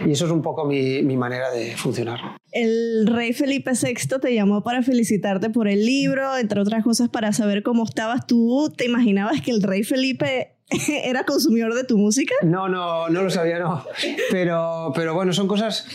Y 0.05 0.13
eso 0.13 0.27
es 0.27 0.31
un 0.31 0.43
poco 0.43 0.65
mi, 0.65 1.03
mi 1.03 1.17
manera 1.17 1.51
de 1.51 1.77
funcionar. 1.77 2.39
El 2.53 3.07
rey 3.07 3.33
Felipe 3.33 3.73
VI 3.73 4.21
te 4.21 4.35
llamó 4.35 4.63
para 4.63 4.83
felicitarte 4.83 5.51
por 5.51 5.69
el 5.69 5.85
libro, 5.85 6.37
entre 6.37 6.61
otras 6.61 6.83
cosas 6.83 7.09
para 7.09 7.33
saber 7.33 7.63
cómo 7.63 7.85
estabas 7.85 8.27
tú. 8.27 8.73
¿Te 8.77 8.87
imaginabas 8.87 9.41
que 9.43 9.51
el 9.51 9.63
rey 9.63 9.85
Felipe 9.85 10.55
era 11.05 11.25
consumidor 11.25 11.75
de 11.75 11.85
tu 11.85 11.99
música? 11.99 12.35
No, 12.43 12.69
no, 12.69 13.09
no 13.09 13.23
lo 13.23 13.31
sabía, 13.31 13.59
no. 13.59 13.85
Pero, 14.31 14.93
pero 14.95 15.15
bueno, 15.15 15.33
son 15.33 15.49
cosas... 15.49 15.87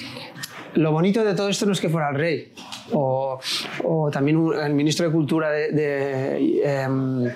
Lo 0.76 0.92
bonito 0.92 1.24
de 1.24 1.36
todo 1.36 1.50
esto 1.50 1.66
no 1.66 1.72
es 1.72 1.82
que 1.82 1.90
fuera 1.90 2.10
el 2.10 2.16
rey, 2.16 2.54
o, 2.92 3.40
o 3.84 4.12
también 4.12 4.40
el 4.64 4.74
ministro 4.74 5.06
de 5.06 5.12
Cultura 5.12 5.52
de, 5.52 5.72
de, 5.72 6.62
em, 6.64 7.28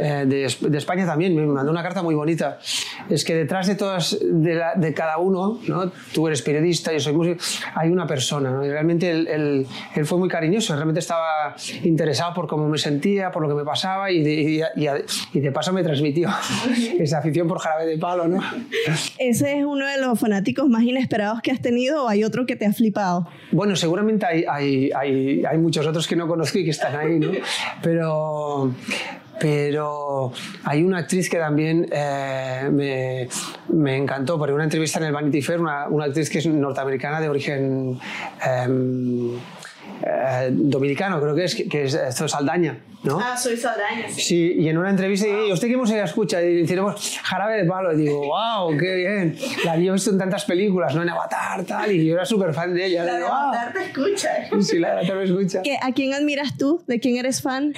eh, 0.00 0.24
de, 0.26 0.76
España 0.78 1.06
también 1.06 1.34
me 1.34 1.46
mandó 1.46 1.70
una 1.70 1.82
carta 1.82 2.02
muy 2.02 2.14
bonita. 2.14 2.58
Es 3.08 3.24
que 3.24 3.34
detrás 3.34 3.66
de 3.66 3.74
todas, 3.74 4.18
de, 4.20 4.60
de 4.76 4.94
cada 4.94 5.18
uno, 5.18 5.60
¿no? 5.66 5.90
tú 6.12 6.26
eres 6.26 6.42
periodista, 6.42 6.92
yo 6.92 7.00
soy 7.00 7.12
músico, 7.12 7.42
hay 7.74 7.90
una 7.90 8.06
persona. 8.06 8.50
¿no? 8.50 8.64
Y 8.64 8.68
realmente 8.68 9.10
él, 9.10 9.26
él, 9.94 10.06
fue 10.06 10.18
muy 10.18 10.28
cariñoso, 10.28 10.74
realmente 10.74 11.00
estaba 11.00 11.54
interesado 11.82 12.34
por 12.34 12.46
cómo 12.46 12.68
me 12.68 12.78
sentía, 12.78 13.30
por 13.30 13.42
lo 13.42 13.48
que 13.48 13.54
me 13.54 13.64
pasaba 13.64 14.10
y 14.10 14.22
de, 14.22 14.64
y, 15.32 15.40
de 15.40 15.52
paso 15.52 15.72
me 15.72 15.82
transmitió 15.82 16.28
esa 16.98 17.18
afición 17.18 17.48
por 17.48 17.58
jarabe 17.58 17.86
de 17.86 17.98
palo. 17.98 18.28
¿no? 18.28 18.40
¿Ese 19.18 19.58
es 19.58 19.64
uno 19.64 19.86
de 19.86 20.00
los 20.00 20.18
fanáticos 20.18 20.68
más 20.68 20.82
inesperados 20.82 21.40
que 21.42 21.50
has 21.50 21.60
tenido 21.60 22.04
o 22.04 22.08
hay 22.08 22.24
otro 22.24 22.46
que 22.48 22.56
te 22.56 22.66
ha 22.66 22.72
flipado? 22.72 23.28
Bueno, 23.52 23.76
seguramente 23.76 24.26
hay, 24.26 24.44
hay, 24.48 24.90
hay, 24.90 25.44
hay 25.44 25.58
muchos 25.58 25.86
otros 25.86 26.08
que 26.08 26.16
no 26.16 26.26
conozco 26.26 26.58
y 26.58 26.64
que 26.64 26.70
están 26.70 26.96
ahí, 26.96 27.20
¿no? 27.20 27.30
Pero 27.82 28.72
pero 29.40 30.32
hay 30.64 30.82
una 30.82 30.98
actriz 30.98 31.30
que 31.30 31.38
también 31.38 31.88
eh, 31.92 32.68
me, 32.72 33.28
me, 33.68 33.96
encantó, 33.96 34.36
porque 34.36 34.52
una 34.52 34.64
entrevista 34.64 34.98
en 34.98 35.04
el 35.04 35.12
Vanity 35.12 35.42
Fair, 35.42 35.60
una, 35.60 35.86
una 35.86 36.06
actriz 36.06 36.28
que 36.28 36.38
es 36.38 36.46
norteamericana 36.46 37.20
de 37.20 37.28
origen 37.28 38.00
em, 38.44 39.38
eh, 40.10 40.48
dominicano, 40.50 41.20
creo 41.20 41.34
que 41.34 41.44
es, 41.44 41.54
que 41.54 41.84
es 41.84 41.94
esto 41.94 42.24
es 42.24 42.30
Saldaña, 42.32 42.78
¿no? 43.02 43.20
Ah, 43.20 43.36
soy 43.36 43.56
Saldaña, 43.56 44.08
sí. 44.08 44.20
Sí, 44.22 44.54
y 44.58 44.68
en 44.68 44.78
una 44.78 44.88
entrevista, 44.88 45.26
y 45.28 45.52
¿usted 45.52 45.68
qué 45.68 45.76
música 45.76 46.02
escucha? 46.02 46.40
Y 46.42 46.62
decimos, 46.62 47.20
Jarabe 47.22 47.58
de 47.58 47.64
Palo, 47.64 47.92
y 47.92 47.96
digo, 47.96 48.26
wow, 48.26 48.76
qué 48.78 48.94
bien. 48.94 49.36
La 49.64 49.72
había 49.72 49.92
visto 49.92 50.10
en 50.10 50.18
tantas 50.18 50.44
películas, 50.44 50.94
¿no? 50.94 51.02
En 51.02 51.10
Avatar, 51.10 51.62
tal, 51.64 51.92
y 51.92 52.06
yo 52.06 52.14
era 52.14 52.24
súper 52.24 52.54
fan 52.54 52.72
de 52.74 52.86
ella. 52.86 53.04
La 53.04 53.18
de 53.18 53.24
Avatar 53.26 53.72
te 53.72 53.84
escucha. 53.84 54.30
Sí, 54.62 54.78
la 54.78 54.88
de 54.88 54.94
Avatar 55.00 55.16
me 55.16 55.24
escucha. 55.24 55.62
¿A 55.82 55.92
quién 55.92 56.14
admiras 56.14 56.56
tú? 56.56 56.82
¿De 56.86 56.98
quién 57.00 57.16
eres 57.18 57.42
fan? 57.42 57.74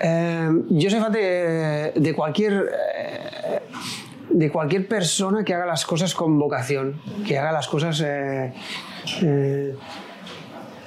Eh, 0.00 0.48
yo 0.70 0.90
soy 0.90 1.00
fan 1.00 1.12
de, 1.12 1.92
de 1.94 2.14
cualquier... 2.14 2.52
eh, 2.54 3.60
de 4.28 4.50
cualquier 4.50 4.86
persona 4.86 5.44
que 5.44 5.54
haga 5.54 5.64
las 5.64 5.86
cosas 5.86 6.14
con 6.14 6.38
vocación, 6.38 7.00
que 7.26 7.38
haga 7.38 7.52
las 7.52 7.68
cosas 7.68 8.02
eh, 8.04 8.52
eh, 9.22 9.74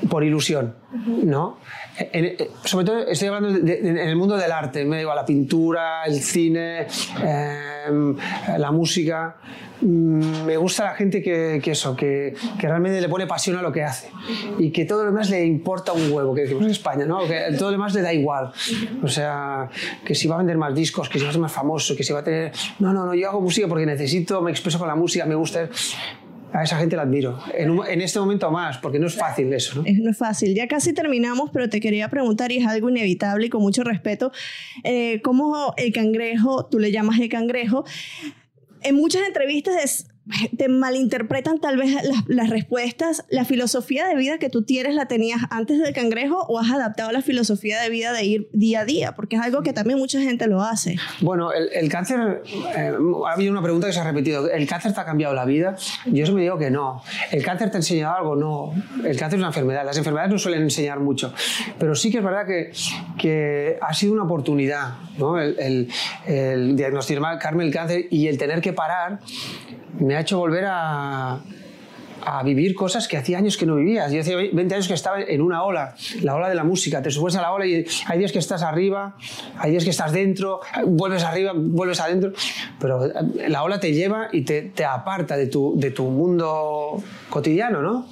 por 0.07 0.23
ilusión, 0.23 0.75
¿no? 1.23 1.57
En- 1.97 2.25
en- 2.25 2.37
sobre 2.63 2.85
todo 2.85 3.07
estoy 3.07 3.27
hablando 3.27 3.51
de- 3.51 3.59
de- 3.81 3.89
en 3.89 3.97
el 3.97 4.15
mundo 4.15 4.37
del 4.37 4.51
arte, 4.51 4.85
me 4.85 4.99
digo, 4.99 5.13
la 5.13 5.25
pintura, 5.25 6.03
el 6.05 6.21
cine, 6.21 6.87
eh, 7.21 8.15
la 8.57 8.71
música. 8.71 9.37
Mm, 9.81 10.43
Me 10.45 10.57
gusta 10.57 10.83
la 10.85 10.93
gente 10.95 11.21
que, 11.21 11.61
que 11.63 11.71
eso, 11.71 11.95
que, 11.95 12.33
que 12.59 12.67
realmente 12.67 12.99
le 12.99 13.07
pone 13.07 13.25
pasión 13.27 13.55
a 13.57 13.61
lo 13.61 13.71
que 13.71 13.81
hace 13.83 14.09
y 14.57 14.71
que 14.71 14.83
todo 14.83 15.03
lo 15.05 15.11
demás 15.11 15.29
le 15.29 15.45
importa 15.45 15.93
un 15.93 16.11
huevo, 16.11 16.35
que 16.35 16.41
decimos 16.41 16.63
en 16.65 16.71
España, 16.71 17.05
¿no? 17.05 17.25
Que 17.25 17.53
todo 17.57 17.67
lo 17.69 17.71
demás 17.73 17.93
le 17.93 18.01
da 18.01 18.11
igual. 18.13 18.51
O 19.03 19.07
sea, 19.07 19.69
que 20.03 20.15
si 20.15 20.27
va 20.27 20.35
a 20.35 20.37
vender 20.39 20.57
más 20.57 20.75
discos, 20.75 21.07
que 21.07 21.17
si 21.17 21.23
va 21.23 21.29
a 21.29 21.33
ser 21.33 21.41
más 21.41 21.51
famoso, 21.53 21.95
que 21.95 22.03
si 22.03 22.11
va 22.11 22.19
a 22.19 22.23
tener... 22.25 22.51
No, 22.79 22.91
no, 22.91 23.05
no, 23.05 23.13
yo 23.13 23.29
hago 23.29 23.39
música 23.39 23.67
porque 23.69 23.85
necesito, 23.85 24.41
me 24.41 24.51
expreso 24.51 24.79
con 24.79 24.87
la 24.89 24.95
música, 24.95 25.25
me 25.25 25.35
gusta... 25.35 25.69
A 26.53 26.63
esa 26.63 26.77
gente 26.77 26.95
la 26.95 27.03
admiro. 27.03 27.39
En, 27.53 27.69
un- 27.69 27.85
en 27.87 28.01
este 28.01 28.19
momento 28.19 28.49
más, 28.51 28.77
porque 28.79 28.97
no 28.99 29.07
es 29.07 29.15
fácil 29.15 29.53
eso, 29.53 29.75
¿no? 29.81 29.83
No 30.01 30.09
es 30.11 30.17
fácil. 30.17 30.55
Ya 30.55 30.67
casi 30.67 30.93
terminamos, 30.93 31.51
pero 31.53 31.69
te 31.69 31.79
quería 31.79 32.09
preguntar, 32.09 32.51
y 32.51 32.57
es 32.57 32.65
algo 32.67 32.89
inevitable 32.89 33.45
y 33.45 33.49
con 33.49 33.61
mucho 33.61 33.83
respeto, 33.83 34.31
eh, 34.83 35.21
¿cómo 35.21 35.73
el 35.77 35.93
cangrejo, 35.93 36.65
tú 36.65 36.79
le 36.79 36.91
llamas 36.91 37.19
el 37.19 37.29
cangrejo, 37.29 37.85
en 38.81 38.95
muchas 38.95 39.27
entrevistas 39.27 40.07
te 40.57 40.69
malinterpretan 40.69 41.59
tal 41.59 41.77
vez 41.77 41.95
las, 42.27 42.49
respuestas, 42.49 43.25
la 43.29 43.45
filosofía 43.45 44.07
de 44.07 44.15
vida 44.15 44.37
que 44.37 44.49
tú 44.49 44.63
tienes 44.63 44.95
la 44.95 45.07
tenías 45.07 45.41
antes 45.49 45.79
del 45.79 45.93
cangrejo 45.93 46.45
o 46.47 46.59
has 46.59 46.71
adaptado 46.71 47.11
la 47.11 47.21
filosofía 47.21 47.81
de 47.81 47.89
vida 47.89 48.13
de 48.13 48.23
ir 48.25 48.49
día 48.53 48.81
a 48.81 48.85
día, 48.85 49.13
porque 49.13 49.35
es 49.35 49.41
algo 49.41 49.61
que 49.61 49.73
también 49.73 49.99
mucha 49.99 50.19
gente 50.19 50.47
lo 50.47 50.61
hace. 50.61 50.97
Bueno, 51.21 51.51
el, 51.51 51.69
el 51.73 51.89
cáncer, 51.89 52.43
eh, 52.75 52.93
ha 53.27 53.33
habido 53.33 53.51
una 53.51 53.61
pregunta 53.61 53.87
que 53.87 53.93
se 53.93 53.99
ha 53.99 54.03
repetido. 54.03 54.49
¿El 54.49 54.67
cáncer 54.67 54.93
te 54.93 55.01
ha 55.01 55.05
cambiado 55.05 55.33
la 55.33 55.45
vida? 55.45 55.75
Yo 56.05 56.23
eso 56.23 56.33
me 56.33 56.41
digo 56.41 56.57
que 56.57 56.69
no. 56.69 57.01
¿El 57.31 57.43
cáncer 57.43 57.69
te 57.69 57.77
ha 57.77 57.79
enseñado 57.79 58.15
algo? 58.15 58.35
No. 58.35 58.73
El 59.03 59.17
cáncer 59.17 59.37
es 59.37 59.41
una 59.41 59.47
enfermedad. 59.47 59.85
Las 59.85 59.97
enfermedades 59.97 60.31
no 60.31 60.37
suelen 60.37 60.63
enseñar 60.63 60.99
mucho. 60.99 61.33
Pero 61.77 61.95
sí 61.95 62.11
que 62.11 62.19
es 62.19 62.23
verdad 62.23 62.45
que, 62.45 62.71
que 63.17 63.77
ha 63.81 63.93
sido 63.93 64.13
una 64.13 64.23
oportunidad, 64.23 64.95
¿no? 65.17 65.39
El, 65.39 65.57
el, 65.59 65.89
el 66.25 66.75
diagnosticarme 66.75 67.63
el 67.63 67.73
cáncer 67.73 68.07
y 68.09 68.27
el 68.27 68.37
tener 68.37 68.61
que 68.61 68.73
parar 68.73 69.19
me 69.99 70.15
ha 70.15 70.21
hecho 70.21 70.37
volver 70.37 70.65
a, 70.67 71.39
a 72.21 72.43
vivir 72.43 72.75
cosas 72.75 73.07
que 73.07 73.17
hacía 73.17 73.37
años 73.37 73.57
que 73.57 73.65
no 73.65 73.75
vivías. 73.75 74.11
Yo 74.11 74.21
hacía 74.21 74.35
20 74.35 74.75
años 74.75 74.87
que 74.87 74.93
estaba 74.93 75.21
en 75.21 75.41
una 75.41 75.63
ola, 75.63 75.95
la 76.21 76.35
ola 76.35 76.49
de 76.49 76.55
la 76.55 76.63
música. 76.63 77.01
Te 77.01 77.11
subes 77.11 77.35
a 77.35 77.41
la 77.41 77.51
ola 77.51 77.65
y 77.65 77.85
hay 78.07 78.19
días 78.19 78.31
que 78.31 78.39
estás 78.39 78.61
arriba, 78.61 79.15
hay 79.57 79.71
días 79.71 79.83
que 79.83 79.89
estás 79.89 80.11
dentro, 80.11 80.61
vuelves 80.85 81.23
arriba, 81.23 81.53
vuelves 81.55 81.99
adentro, 81.99 82.31
pero 82.79 83.05
eh, 83.05 83.49
la 83.49 83.63
ola 83.63 83.79
te 83.79 83.93
lleva 83.93 84.29
y 84.31 84.41
te, 84.41 84.61
te 84.61 84.85
aparta 84.85 85.37
de 85.37 85.47
tu, 85.47 85.73
de 85.77 85.91
tu 85.91 86.05
mundo 86.05 87.01
cotidiano, 87.29 87.81
¿no? 87.81 88.07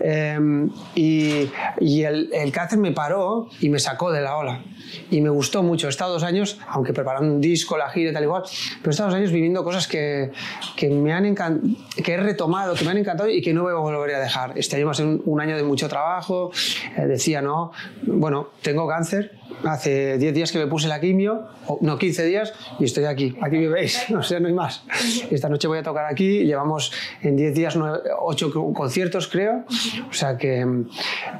Eh, 0.00 0.38
y 0.94 1.48
y 1.78 2.02
el, 2.02 2.30
el 2.32 2.52
cáncer 2.52 2.78
me 2.78 2.92
paró 2.92 3.48
y 3.60 3.68
me 3.68 3.78
sacó 3.78 4.12
de 4.12 4.20
la 4.20 4.36
ola. 4.36 4.62
Y 5.10 5.20
me 5.20 5.30
gustó 5.30 5.62
mucho. 5.62 5.86
He 5.86 5.90
estado 5.90 6.12
dos 6.12 6.22
años, 6.22 6.58
aunque 6.68 6.92
preparando 6.92 7.32
un 7.32 7.40
disco, 7.40 7.76
la 7.76 7.90
gira 7.90 8.10
y 8.10 8.12
tal 8.12 8.24
igual, 8.24 8.42
pero 8.78 8.90
he 8.90 8.90
estado 8.90 9.10
dos 9.10 9.16
años 9.16 9.30
viviendo 9.30 9.62
cosas 9.62 9.86
que, 9.86 10.32
que 10.76 10.88
me 10.88 11.12
han 11.12 11.34
que 11.34 12.12
he 12.12 12.16
retomado, 12.16 12.74
que 12.74 12.84
me 12.84 12.90
han 12.90 12.98
encantado 12.98 13.28
y 13.28 13.40
que 13.40 13.54
no 13.54 13.62
voy 13.62 13.72
a 13.72 13.76
volver 13.76 14.16
a 14.16 14.20
dejar. 14.20 14.58
Este 14.58 14.76
año 14.76 14.86
va 14.86 14.92
a 14.92 14.94
ser 14.94 15.06
un, 15.06 15.22
un 15.24 15.40
año 15.40 15.56
de 15.56 15.62
mucho 15.62 15.88
trabajo. 15.88 16.50
Eh, 16.96 17.06
decía, 17.06 17.40
no, 17.40 17.72
bueno, 18.02 18.48
tengo 18.62 18.88
cáncer. 18.88 19.39
Hace 19.64 20.18
10 20.18 20.34
días 20.34 20.52
que 20.52 20.58
me 20.58 20.66
puse 20.66 20.88
la 20.88 21.00
quimio, 21.00 21.48
no, 21.80 21.98
15 21.98 22.24
días, 22.24 22.54
y 22.78 22.84
estoy 22.84 23.04
aquí. 23.04 23.36
Aquí 23.42 23.58
me 23.58 23.68
veis, 23.68 24.10
o 24.16 24.22
sea, 24.22 24.40
no 24.40 24.48
hay 24.48 24.54
más. 24.54 24.84
Esta 25.30 25.48
noche 25.48 25.68
voy 25.68 25.78
a 25.78 25.82
tocar 25.82 26.06
aquí. 26.06 26.44
Llevamos 26.44 26.92
en 27.22 27.36
10 27.36 27.54
días 27.54 27.78
8 28.20 28.52
conciertos, 28.72 29.28
creo. 29.28 29.64
O 30.08 30.12
sea 30.12 30.36
que, 30.36 30.60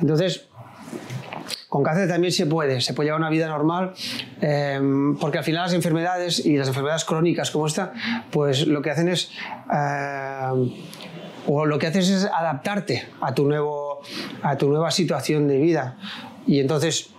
entonces, 0.01 0.49
con 1.71 1.85
cáncer 1.85 2.09
también 2.09 2.33
se 2.33 2.47
puede, 2.47 2.81
se 2.81 2.95
puede 2.95 3.07
llevar 3.07 3.21
una 3.21 3.31
vida 3.31 3.47
normal, 3.47 3.93
eh, 4.43 4.81
porque 5.21 5.39
al 5.39 5.45
final 5.45 5.63
las 5.63 5.73
enfermedades 5.73 6.45
y 6.45 6.57
las 6.57 6.67
enfermedades 6.67 7.05
crónicas 7.05 7.53
como 7.53 7.67
esta, 7.67 7.93
pues 8.31 8.67
lo 8.67 8.83
que 8.83 8.91
hacen 8.91 9.09
es, 9.09 9.31
eh, 9.73 10.73
o 11.47 11.67
lo 11.67 11.79
que 11.79 11.87
haces 11.87 12.11
es 12.11 12.25
adaptarte 12.25 13.09
a 13.21 13.35
tu, 13.35 13.47
nuevo, 13.47 14.01
a 14.43 14.57
tu 14.57 14.69
nueva 14.69 14.91
situación 14.91 15.47
de 15.47 15.59
vida. 15.59 15.97
Y 16.47 16.59
entonces 16.59 17.11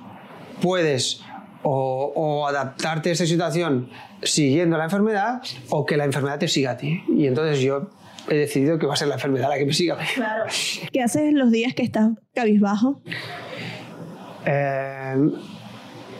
puedes 0.61 1.21
o, 1.63 2.11
o 2.15 2.47
adaptarte 2.47 3.09
a 3.09 3.11
esa 3.13 3.25
situación 3.25 3.89
siguiendo 4.23 4.77
la 4.77 4.85
enfermedad 4.85 5.41
o 5.69 5.85
que 5.85 5.97
la 5.97 6.05
enfermedad 6.05 6.39
te 6.39 6.47
siga 6.47 6.71
a 6.71 6.77
ti. 6.77 7.03
Y 7.09 7.27
entonces 7.27 7.59
yo 7.59 7.89
he 8.29 8.37
decidido 8.37 8.79
que 8.79 8.85
va 8.85 8.93
a 8.93 8.97
ser 8.97 9.07
la 9.07 9.15
enfermedad 9.15 9.49
la 9.49 9.57
que 9.57 9.65
me 9.65 9.73
siga. 9.73 9.95
mí. 9.95 10.03
¿Qué 10.91 11.01
haces 11.01 11.33
los 11.33 11.51
días 11.51 11.73
que 11.73 11.83
estás 11.83 12.09
cabizbajo? 12.33 13.01
Eh, 14.45 15.15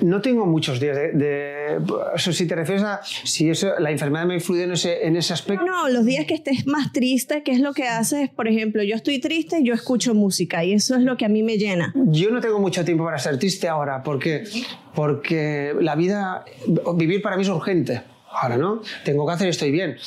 no 0.02 0.22
tengo 0.22 0.46
muchos 0.46 0.80
días 0.80 0.96
de, 0.96 1.12
de- 1.14 1.78
o 2.14 2.18
sea, 2.18 2.34
si 2.34 2.46
te 2.48 2.56
refieres 2.56 2.84
a 2.84 3.02
si 3.04 3.50
eso, 3.50 3.72
la 3.80 3.92
enfermedad 3.92 4.26
me 4.26 4.34
ha 4.34 4.38
influido 4.38 4.66
en 4.66 4.72
ese, 4.74 5.06
en 5.08 5.16
ese 5.16 5.34
aspecto. 5.34 5.66
No, 5.66 5.88
los 5.90 6.06
días 6.06 6.26
que 6.26 6.34
estés 6.34 6.68
más 6.68 6.92
triste, 6.92 7.44
¿qué 7.44 7.52
es 7.52 7.60
lo 7.60 7.74
que 7.74 7.88
haces? 7.88 8.30
Por 8.30 8.48
ejemplo, 8.48 8.84
yo 8.84 8.96
estoy 8.96 9.20
triste, 9.20 9.64
yo 9.64 9.74
escucho 9.74 10.14
música 10.14 10.64
y 10.64 10.74
eso 10.74 10.96
es 10.96 11.02
lo 11.04 11.18
que 11.18 11.26
a 11.26 11.30
mí 11.30 11.44
me 11.44 11.58
llena. 11.58 11.94
Yo 11.96 12.30
no 12.32 12.42
tengo 12.42 12.60
mucho 12.60 12.84
tiempo 12.84 13.06
para 13.06 13.18
ser 13.20 13.38
triste 13.40 13.68
ahora, 13.68 14.04
porque, 14.04 14.44
porque 14.94 15.74
la 15.80 15.96
vida, 15.96 16.46
vivir 16.96 17.22
para 17.22 17.36
mí 17.38 17.44
es 17.44 17.50
urgente. 17.50 18.02
Ahora, 18.34 18.58
¿no? 18.58 18.82
Tengo 19.04 19.26
cáncer 19.26 19.48
y 19.48 19.50
estoy 19.50 19.72
bien. 19.72 19.98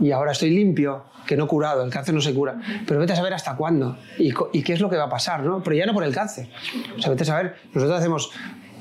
Y 0.00 0.12
ahora 0.12 0.32
estoy 0.32 0.50
limpio, 0.50 1.04
que 1.26 1.36
no 1.36 1.46
curado, 1.48 1.84
el 1.84 1.90
cáncer 1.90 2.14
no 2.14 2.20
se 2.20 2.32
cura. 2.32 2.56
Pero 2.86 3.00
vete 3.00 3.12
a 3.12 3.16
saber 3.16 3.34
hasta 3.34 3.56
cuándo 3.56 3.98
y, 4.18 4.32
y 4.52 4.62
qué 4.62 4.72
es 4.72 4.80
lo 4.80 4.88
que 4.88 4.96
va 4.96 5.04
a 5.04 5.08
pasar, 5.08 5.42
¿no? 5.42 5.62
Pero 5.62 5.76
ya 5.76 5.86
no 5.86 5.92
por 5.92 6.04
el 6.04 6.14
cáncer. 6.14 6.48
O 6.96 7.00
sea, 7.02 7.10
vete 7.10 7.24
a 7.24 7.26
saber, 7.26 7.56
nosotros 7.72 7.98
hacemos 7.98 8.30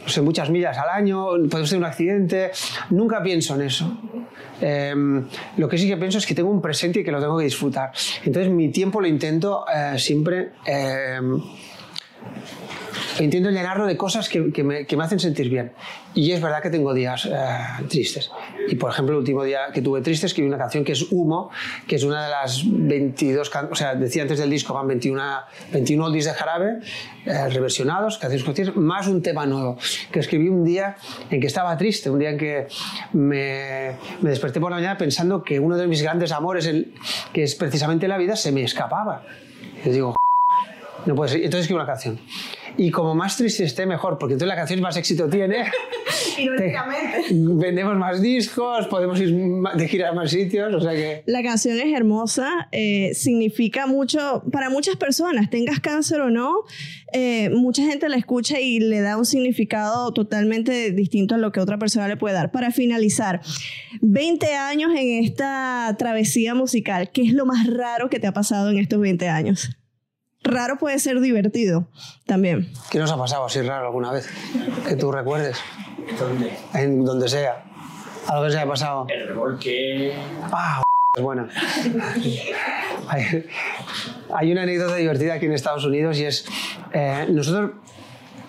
no 0.03 0.09
sé, 0.09 0.21
muchas 0.21 0.49
millas 0.49 0.77
al 0.77 0.89
año, 0.89 1.27
podemos 1.49 1.69
tener 1.69 1.79
un 1.79 1.85
accidente. 1.85 2.51
Nunca 2.89 3.21
pienso 3.21 3.55
en 3.55 3.61
eso. 3.61 3.97
Em, 4.61 5.25
lo 5.57 5.67
que 5.67 5.77
sí 5.77 5.87
que 5.87 5.97
pienso 5.97 6.17
es 6.17 6.25
que 6.25 6.35
tengo 6.35 6.49
un 6.49 6.61
presente 6.61 6.99
y 6.99 7.03
que 7.03 7.11
lo 7.11 7.19
tengo 7.19 7.37
que 7.37 7.45
disfrutar. 7.45 7.91
Entonces 8.23 8.51
mi 8.51 8.69
tiempo 8.69 9.01
lo 9.01 9.07
intento 9.07 9.65
eh, 9.73 9.97
siempre... 9.97 10.51
em, 10.65 11.41
intento 13.19 13.49
llenarlo 13.49 13.85
de 13.85 13.97
cosas 13.97 14.29
que, 14.29 14.51
que 14.51 14.63
me, 14.63 14.85
que 14.85 14.97
me 14.97 15.03
hacen 15.03 15.19
sentir 15.19 15.49
bien. 15.49 15.71
Y 16.13 16.31
es 16.31 16.41
verdad 16.41 16.61
que 16.61 16.69
tengo 16.69 16.93
días 16.93 17.25
eh, 17.25 17.85
tristes. 17.89 18.31
Y 18.67 18.75
por 18.75 18.91
ejemplo, 18.91 19.13
el 19.13 19.19
último 19.19 19.43
día 19.43 19.67
que 19.73 19.81
tuve 19.81 20.01
triste 20.01 20.25
escribí 20.25 20.47
una 20.47 20.57
canción 20.57 20.83
que 20.83 20.91
es 20.91 21.11
Humo, 21.11 21.49
que 21.87 21.95
es 21.95 22.03
una 22.03 22.25
de 22.25 22.31
las 22.31 22.63
22 22.65 23.49
canciones, 23.49 23.71
o 23.71 23.75
sea, 23.75 23.95
decía 23.95 24.23
antes 24.23 24.39
del 24.39 24.49
disco, 24.49 24.73
van 24.73 24.87
21, 24.87 25.21
21 25.71 26.05
oldies 26.05 26.25
de 26.25 26.33
jarabe, 26.33 26.79
eh, 27.25 27.49
reversionados, 27.49 28.17
canciones 28.17 28.43
conocidas, 28.43 28.75
más 28.75 29.07
un 29.07 29.21
tema 29.21 29.45
nuevo, 29.45 29.77
que 30.11 30.19
escribí 30.19 30.49
un 30.49 30.65
día 30.65 30.95
en 31.29 31.39
que 31.39 31.47
estaba 31.47 31.75
triste, 31.77 32.09
un 32.09 32.19
día 32.19 32.31
en 32.31 32.37
que 32.37 32.67
me, 33.13 33.95
me 34.21 34.29
desperté 34.29 34.59
por 34.59 34.71
la 34.71 34.77
mañana 34.77 34.97
pensando 34.97 35.43
que 35.43 35.59
uno 35.59 35.77
de 35.77 35.87
mis 35.87 36.01
grandes 36.01 36.31
amores, 36.31 36.65
el, 36.65 36.93
que 37.31 37.43
es 37.43 37.55
precisamente 37.55 38.07
la 38.07 38.17
vida, 38.17 38.35
se 38.35 38.51
me 38.51 38.63
escapaba. 38.63 39.23
Y 39.85 39.89
digo, 39.89 40.15
no 41.05 41.15
puede 41.15 41.31
ser. 41.31 41.43
Entonces 41.43 41.61
escribo 41.61 41.79
una 41.79 41.87
canción. 41.87 42.19
Y 42.77 42.89
como 42.91 43.13
más 43.15 43.37
triste 43.37 43.63
esté, 43.63 43.85
mejor, 43.85 44.17
porque 44.17 44.33
entonces 44.33 44.47
la 44.47 44.55
canción 44.55 44.81
más 44.81 44.95
éxito 44.97 45.29
tiene. 45.29 45.65
Irónicamente. 46.37 47.23
Te- 47.27 47.33
vendemos 47.33 47.97
más 47.97 48.21
discos, 48.21 48.87
podemos 48.87 49.19
ir 49.19 49.35
de 49.75 49.87
gira 49.87 50.09
a 50.09 50.13
más 50.13 50.31
sitios, 50.31 50.73
o 50.73 50.79
sea 50.79 50.91
que. 50.93 51.23
La 51.25 51.43
canción 51.43 51.77
es 51.77 51.93
hermosa, 51.95 52.67
eh, 52.71 53.11
significa 53.13 53.87
mucho 53.87 54.43
para 54.51 54.69
muchas 54.69 54.95
personas, 54.95 55.49
tengas 55.49 55.79
cáncer 55.79 56.21
o 56.21 56.29
no, 56.29 56.63
eh, 57.13 57.49
mucha 57.49 57.83
gente 57.83 58.07
la 58.09 58.15
escucha 58.17 58.59
y 58.59 58.79
le 58.79 59.01
da 59.01 59.17
un 59.17 59.25
significado 59.25 60.13
totalmente 60.13 60.91
distinto 60.91 61.35
a 61.35 61.37
lo 61.37 61.51
que 61.51 61.59
otra 61.59 61.77
persona 61.77 62.07
le 62.07 62.17
puede 62.17 62.35
dar. 62.35 62.51
Para 62.51 62.71
finalizar, 62.71 63.41
20 64.01 64.55
años 64.55 64.91
en 64.97 65.23
esta 65.23 65.93
travesía 65.99 66.55
musical, 66.55 67.11
¿qué 67.11 67.23
es 67.23 67.33
lo 67.33 67.45
más 67.45 67.67
raro 67.67 68.09
que 68.09 68.19
te 68.19 68.27
ha 68.27 68.33
pasado 68.33 68.69
en 68.69 68.77
estos 68.79 68.99
20 68.99 69.27
años? 69.29 69.69
Raro 70.43 70.77
puede 70.77 70.97
ser 70.99 71.19
divertido 71.19 71.85
también. 72.25 72.71
¿Qué 72.89 72.97
nos 72.99 73.11
ha 73.11 73.17
pasado 73.17 73.45
así 73.45 73.61
raro 73.61 73.87
alguna 73.87 74.11
vez? 74.11 74.27
Que 74.87 74.95
tú 74.95 75.11
recuerdes. 75.11 75.57
¿Dónde? 76.19 76.51
En 76.73 77.05
donde 77.05 77.29
sea. 77.29 77.63
Algo 78.27 78.45
que 78.45 78.51
se 78.51 78.57
haya 78.57 78.67
pasado. 78.67 79.05
El 79.09 79.27
remolque. 79.27 80.13
Ah, 80.51 80.81
es 81.15 81.23
buena. 81.23 81.47
Hay, 83.07 83.45
hay 84.33 84.51
una 84.51 84.63
anécdota 84.63 84.95
divertida 84.95 85.35
aquí 85.35 85.45
en 85.45 85.53
Estados 85.53 85.85
Unidos 85.85 86.17
y 86.17 86.25
es, 86.25 86.45
eh, 86.93 87.27
nosotros 87.29 87.71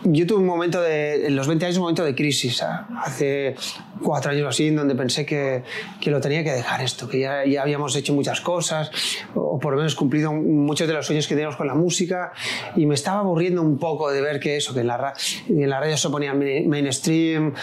yo 0.05 0.27
tuve 0.27 0.39
un 0.39 0.47
momento 0.47 0.81
de, 0.81 1.27
en 1.27 1.37
los 1.37 1.47
20 1.47 1.65
años, 1.65 1.77
un 1.77 1.83
momento 1.83 2.05
de 2.05 2.15
crisis, 2.15 2.63
¿ah? 2.63 2.89
hace 3.05 3.55
cuatro 4.03 4.33
años 4.33 4.49
así, 4.49 4.69
en 4.69 4.77
donde 4.77 4.95
pensé 4.95 5.25
que, 5.25 5.63
que 6.01 6.11
lo 6.11 6.21
tenía 6.21 6.43
que 6.43 6.51
dejar 6.53 6.83
esto, 6.83 7.09
que 7.09 7.21
ya, 7.21 7.45
ya, 7.45 7.63
habíamos 7.63 7.95
hecho 7.95 8.13
muchas 8.13 8.41
cosas, 8.41 8.91
o 9.35 9.59
por 9.59 9.73
lo 9.73 9.79
menos 9.79 9.95
cumplido 9.95 10.33
muchos 10.33 10.89
de 10.89 10.95
los 10.95 11.07
sueños 11.07 11.27
que 11.29 11.35
teníamos 11.35 11.57
con 11.57 11.67
la 11.67 11.75
música, 11.75 12.33
y 12.77 12.87
me 12.87 12.95
estaba 12.95 13.21
aburriendo 13.21 13.63
un 13.63 13.79
poco 13.79 14.11
de 14.11 14.21
ver 14.21 14.41
que 14.41 14.57
eso, 14.57 14.75
que 14.75 14.81
en 14.81 14.89
la, 14.89 15.15
en 15.49 15.71
la 15.71 15.81
radio 15.81 15.97
se 15.97 16.09
ponía 16.11 16.35
mainstream, 16.35 17.55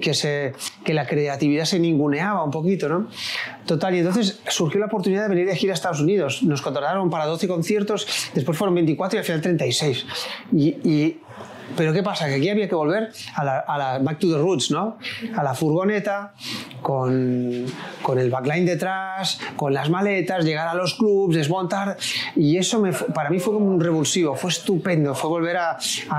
que, 0.00 0.14
se, 0.14 0.52
que 0.84 0.94
la 0.94 1.06
creatividad 1.06 1.64
se 1.64 1.78
ninguneaba 1.78 2.42
un 2.42 2.50
poquito, 2.50 2.88
¿no? 2.88 3.08
Total, 3.66 3.94
y 3.94 3.98
entonces 3.98 4.40
surgió 4.48 4.80
la 4.80 4.86
oportunidad 4.86 5.22
de 5.22 5.28
venir 5.28 5.46
de 5.46 5.56
gira 5.56 5.72
a 5.72 5.74
Estados 5.74 6.00
Unidos. 6.00 6.42
Nos 6.42 6.60
contrataron 6.60 7.08
para 7.08 7.26
12 7.26 7.48
conciertos, 7.48 8.06
después 8.34 8.58
fueron 8.58 8.74
24 8.74 9.16
y 9.16 9.18
al 9.18 9.24
final 9.24 9.40
36. 9.40 10.06
y, 10.52 10.68
y 10.88 11.18
pero 11.76 11.92
¿qué 11.92 12.02
pasa? 12.02 12.26
Que 12.28 12.34
aquí 12.34 12.48
había 12.48 12.68
que 12.68 12.74
volver 12.74 13.10
a 13.34 13.44
la, 13.44 13.98
Back 14.00 14.18
to 14.18 14.30
the 14.30 14.38
Roots, 14.38 14.70
¿no? 14.70 14.98
A 15.36 15.42
la 15.42 15.54
furgoneta, 15.54 16.34
con, 16.82 17.66
con, 18.02 18.18
el 18.18 18.30
backline 18.30 18.64
detrás, 18.64 19.40
con 19.56 19.74
las 19.74 19.90
maletas, 19.90 20.44
llegar 20.44 20.68
a 20.68 20.74
los 20.74 20.94
clubs, 20.94 21.34
desmontar. 21.34 21.96
Y 22.36 22.56
eso 22.56 22.82
para 23.14 23.30
mí 23.30 23.40
fue 23.40 23.54
como 23.54 23.66
un 23.66 23.80
revulsivo, 23.80 24.36
fue 24.36 24.50
estupendo. 24.50 25.14
Fue 25.14 25.30
volver 25.30 25.56
a, 25.56 25.78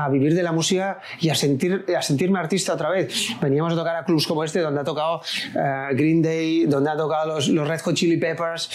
vivir 0.09 0.35
de 0.35 0.43
la 0.43 0.51
música 0.51 0.99
y 1.19 1.29
a, 1.29 1.35
sentir, 1.35 1.85
a 1.95 2.01
sentirme 2.01 2.39
artista 2.39 2.73
otra 2.73 2.89
vez. 2.89 3.13
Veníamos 3.41 3.73
a 3.73 3.75
tocar 3.75 3.95
a 3.95 4.05
clubs 4.05 4.27
como 4.27 4.43
este, 4.43 4.59
donde 4.59 4.81
ha 4.81 4.83
tocado 4.83 5.17
uh, 5.19 5.95
Green 5.95 6.21
Day, 6.21 6.65
donde 6.65 6.89
ha 6.89 6.97
tocado 6.97 7.35
los, 7.35 7.47
los, 7.47 7.67
Red 7.67 7.81
Hot 7.81 7.95
Chili 7.95 8.17
Peppers, 8.17 8.69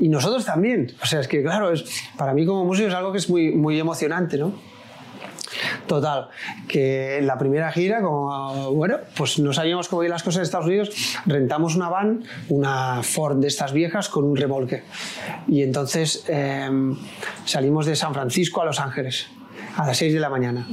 y 0.00 0.08
nosotros 0.08 0.44
también. 0.44 0.92
O 1.02 1.06
sea, 1.06 1.20
es 1.20 1.28
que, 1.28 1.42
claro, 1.42 1.72
para 2.16 2.34
mí 2.34 2.44
como 2.44 2.64
músico 2.64 2.88
es 2.88 2.94
algo 2.94 3.12
que 3.12 3.18
es 3.18 3.30
muy, 3.30 3.52
muy 3.52 3.78
emocionante, 3.78 4.36
¿no? 4.36 4.75
Total, 5.86 6.28
que 6.68 7.20
la 7.22 7.38
primera 7.38 7.70
gira, 7.72 8.00
como 8.02 8.72
bueno, 8.72 8.98
pues 9.16 9.38
no 9.38 9.52
sabíamos 9.52 9.88
cómo 9.88 10.02
iban 10.02 10.12
las 10.12 10.22
cosas 10.22 10.38
en 10.38 10.42
Estados 10.42 10.66
Unidos, 10.66 10.90
rentamos 11.26 11.76
una 11.76 11.88
van, 11.88 12.24
una 12.48 13.02
Ford 13.02 13.38
de 13.38 13.48
estas 13.48 13.72
viejas 13.72 14.08
con 14.08 14.24
un 14.24 14.36
remolque. 14.36 14.82
Y 15.48 15.62
entonces 15.62 16.24
eh, 16.28 16.68
salimos 17.44 17.86
de 17.86 17.96
San 17.96 18.14
Francisco 18.14 18.62
a 18.62 18.64
Los 18.64 18.80
Ángeles 18.80 19.28
a 19.76 19.86
las 19.86 19.96
6 19.98 20.14
de 20.14 20.20
la 20.20 20.30
mañana. 20.30 20.66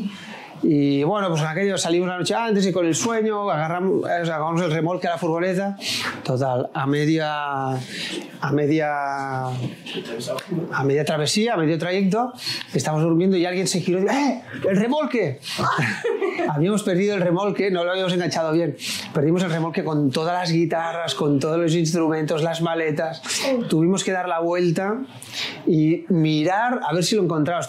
Y 0.63 1.03
bueno, 1.03 1.27
pues 1.29 1.41
aquello 1.41 1.77
salimos 1.77 2.07
la 2.07 2.17
noche 2.17 2.33
antes 2.33 2.65
y 2.65 2.71
con 2.71 2.85
el 2.85 2.95
sueño 2.95 3.49
agarramos, 3.51 4.05
agarramos 4.05 4.61
el 4.61 4.71
remolque 4.71 5.07
a 5.07 5.11
la 5.11 5.17
furgoneta. 5.17 5.77
Total, 6.23 6.69
a 6.73 6.87
media, 6.87 7.71
a 7.71 8.51
media, 8.53 9.47
a 9.47 10.83
media 10.85 11.03
travesía, 11.03 11.55
a 11.55 11.57
medio 11.57 11.77
trayecto, 11.77 12.31
estamos 12.73 13.03
durmiendo 13.03 13.35
y 13.35 13.45
alguien 13.45 13.67
se 13.67 13.81
giró 13.81 13.99
y 13.99 14.03
dijo, 14.03 14.13
¡eh! 14.13 14.41
¡El 14.69 14.77
remolque! 14.77 15.39
habíamos 16.49 16.83
perdido 16.83 17.15
el 17.15 17.21
remolque, 17.21 17.69
no 17.69 17.83
lo 17.83 17.91
habíamos 17.91 18.13
enganchado 18.13 18.51
bien. 18.53 18.77
Perdimos 19.13 19.43
el 19.43 19.51
remolque 19.51 19.83
con 19.83 20.11
todas 20.11 20.33
las 20.33 20.51
guitarras, 20.51 21.15
con 21.15 21.39
todos 21.39 21.59
los 21.59 21.75
instrumentos, 21.75 22.41
las 22.41 22.61
maletas. 22.61 23.21
Tuvimos 23.69 24.03
que 24.03 24.11
dar 24.11 24.27
la 24.27 24.39
vuelta 24.39 25.01
y 25.67 26.05
mirar 26.09 26.79
a 26.87 26.93
ver 26.93 27.03
si 27.03 27.15
lo 27.15 27.23
encontramos. 27.23 27.67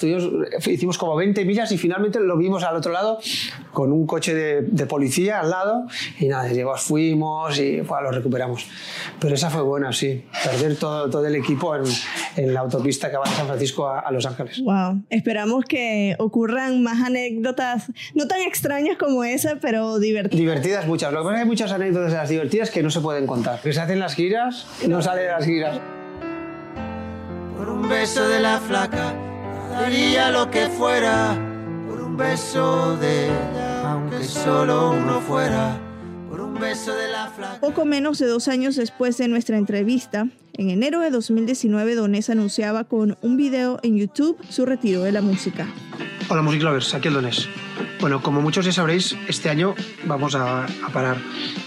hicimos 0.67 0.99
como 0.99 1.17
20 1.17 1.45
millas 1.45 1.73
y 1.73 1.79
finalmente 1.79 2.21
lo 2.21 2.37
vimos 2.37 2.63
al 2.63 2.77
otro 2.77 2.84
lado 2.93 3.19
con 3.73 3.93
un 3.93 4.07
coche 4.07 4.35
de, 4.35 4.63
de 4.63 4.87
policía 4.87 5.41
al 5.41 5.51
lado 5.51 5.87
y 6.19 6.27
nada, 6.27 6.49
llegamos, 6.49 6.81
fuimos 6.81 7.59
y 7.59 7.83
pues, 7.83 8.03
lo 8.03 8.11
recuperamos. 8.11 8.67
Pero 9.21 9.35
esa 9.35 9.51
fue 9.51 9.63
buena, 9.63 9.93
sí, 9.93 10.25
perder 10.45 10.77
todo, 10.77 11.11
todo 11.11 11.27
el 11.27 11.35
equipo 11.35 11.75
en, 11.77 11.83
en 12.37 12.55
la 12.55 12.61
autopista 12.61 13.11
que 13.11 13.17
va 13.17 13.25
de 13.25 13.35
San 13.35 13.47
Francisco 13.47 13.87
a, 13.87 14.01
a, 14.01 14.11
Los 14.13 14.27
Ángeles. 14.27 14.61
Wow, 14.63 15.03
esperamos 15.11 15.65
que 15.65 16.17
ocurran 16.19 16.83
más 16.83 17.05
anécdotas, 17.05 17.91
no 18.15 18.27
tan 18.27 18.41
extrañas 18.43 18.97
como 18.97 19.25
esa, 19.25 19.57
pero 19.61 19.99
divertidas. 19.99 20.41
Divertidas 20.41 20.87
muchas, 20.87 21.13
lo 21.13 21.21
que 21.21 21.25
pasa 21.25 21.35
es 21.35 21.39
que 21.39 21.43
hay 21.43 21.49
muchas 21.49 21.73
anécdotas 21.73 22.13
de 22.13 22.19
las 22.19 22.29
divertidas 22.29 22.71
que 22.71 22.83
no 22.83 22.91
se 22.91 23.01
pueden 23.01 23.27
contar. 23.27 23.61
Que 23.61 23.73
se 23.73 23.81
hacen 23.81 23.99
las 23.99 24.15
giras, 24.15 24.67
no 24.87 25.03
sale 25.03 25.23
de 25.23 25.29
las 25.29 25.45
giras. 25.45 25.81
Por 27.57 27.69
un 27.69 27.89
beso 27.89 28.29
de 28.29 28.41
la 28.41 28.59
flaca, 28.59 29.15
daría 29.71 30.31
lo 30.31 30.51
que 30.51 30.69
fuera 30.69 31.54
un 32.15 32.19
beso 32.19 32.97
de 32.99 33.25
ella, 33.25 33.91
aunque 33.91 34.23
solo 34.23 34.93
uno 34.93 35.21
fuera. 35.21 35.77
Por 36.31 36.41
un 36.43 36.55
beso 36.55 36.95
de 36.95 37.09
la 37.09 37.27
flaca. 37.27 37.59
Poco 37.59 37.85
menos 37.85 38.21
de 38.21 38.29
dos 38.29 38.47
años 38.47 38.77
después 38.77 39.19
de 39.19 39.27
nuestra 39.27 39.59
entrevista, 39.59 40.29
en 40.53 40.71
enero 40.71 41.01
de 41.01 41.11
2019, 41.11 41.97
Donés 41.97 42.31
anunciaba 42.31 42.85
con 42.85 43.19
un 43.21 43.37
video 43.37 43.81
en 43.83 43.97
YouTube 43.97 44.39
su 44.49 44.65
retiro 44.65 45.03
de 45.03 45.11
la 45.11 45.23
música. 45.23 45.67
Hola 46.29 46.43
Music 46.43 46.63
Lovers, 46.63 46.95
aquí 46.95 47.09
el 47.09 47.15
Donés. 47.15 47.49
Bueno, 48.01 48.23
como 48.23 48.41
muchos 48.41 48.65
ya 48.65 48.71
sabréis, 48.71 49.17
este 49.27 49.51
año 49.51 49.75
vamos 50.07 50.37
a, 50.37 50.67
a 50.67 50.89
parar. 50.93 51.17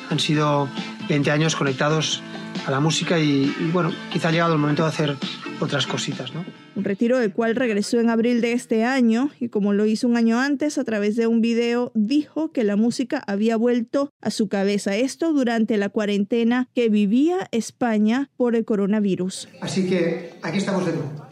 Han 0.10 0.20
sido 0.20 0.70
20 1.10 1.30
años 1.30 1.58
conectados 1.58 2.24
a 2.66 2.72
la 2.72 2.80
música 2.80 3.20
y, 3.20 3.54
y, 3.60 3.70
bueno, 3.74 3.92
quizá 4.14 4.30
ha 4.30 4.32
llegado 4.32 4.54
el 4.54 4.60
momento 4.60 4.84
de 4.84 4.88
hacer 4.88 5.18
otras 5.60 5.88
cositas, 5.88 6.34
¿no? 6.34 6.46
Un 6.76 6.84
retiro 6.84 7.18
del 7.18 7.34
cual 7.34 7.56
regresó 7.56 8.00
en 8.00 8.10
abril 8.10 8.42
de 8.42 8.54
este 8.54 8.84
año 8.84 9.30
y 9.40 9.50
como 9.50 9.74
lo 9.74 9.86
hizo 9.86 10.08
un 10.08 10.18
año 10.18 10.40
antes 10.40 10.78
a 10.78 10.84
través 10.84 11.16
de 11.16 11.28
un 11.28 11.42
video 11.42 11.92
dijo 11.96 12.52
que 12.52 12.64
la 12.64 12.76
música 12.76 13.24
había 13.28 13.58
vuelto 13.58 14.12
a 14.22 14.30
su 14.30 14.48
cabeza. 14.48 14.96
Esto 14.96 15.34
durante 15.34 15.78
la 15.78 15.90
cuarentena 15.90 16.70
que 16.74 16.90
vivía 16.90 17.48
España 17.52 18.30
por 18.38 18.56
el 18.56 18.66
coronavirus. 18.66 19.50
Así 19.62 19.88
que 19.88 20.34
aquí 20.42 20.60
estamos 20.60 20.86
de 20.86 20.94
nuevo. 20.94 21.28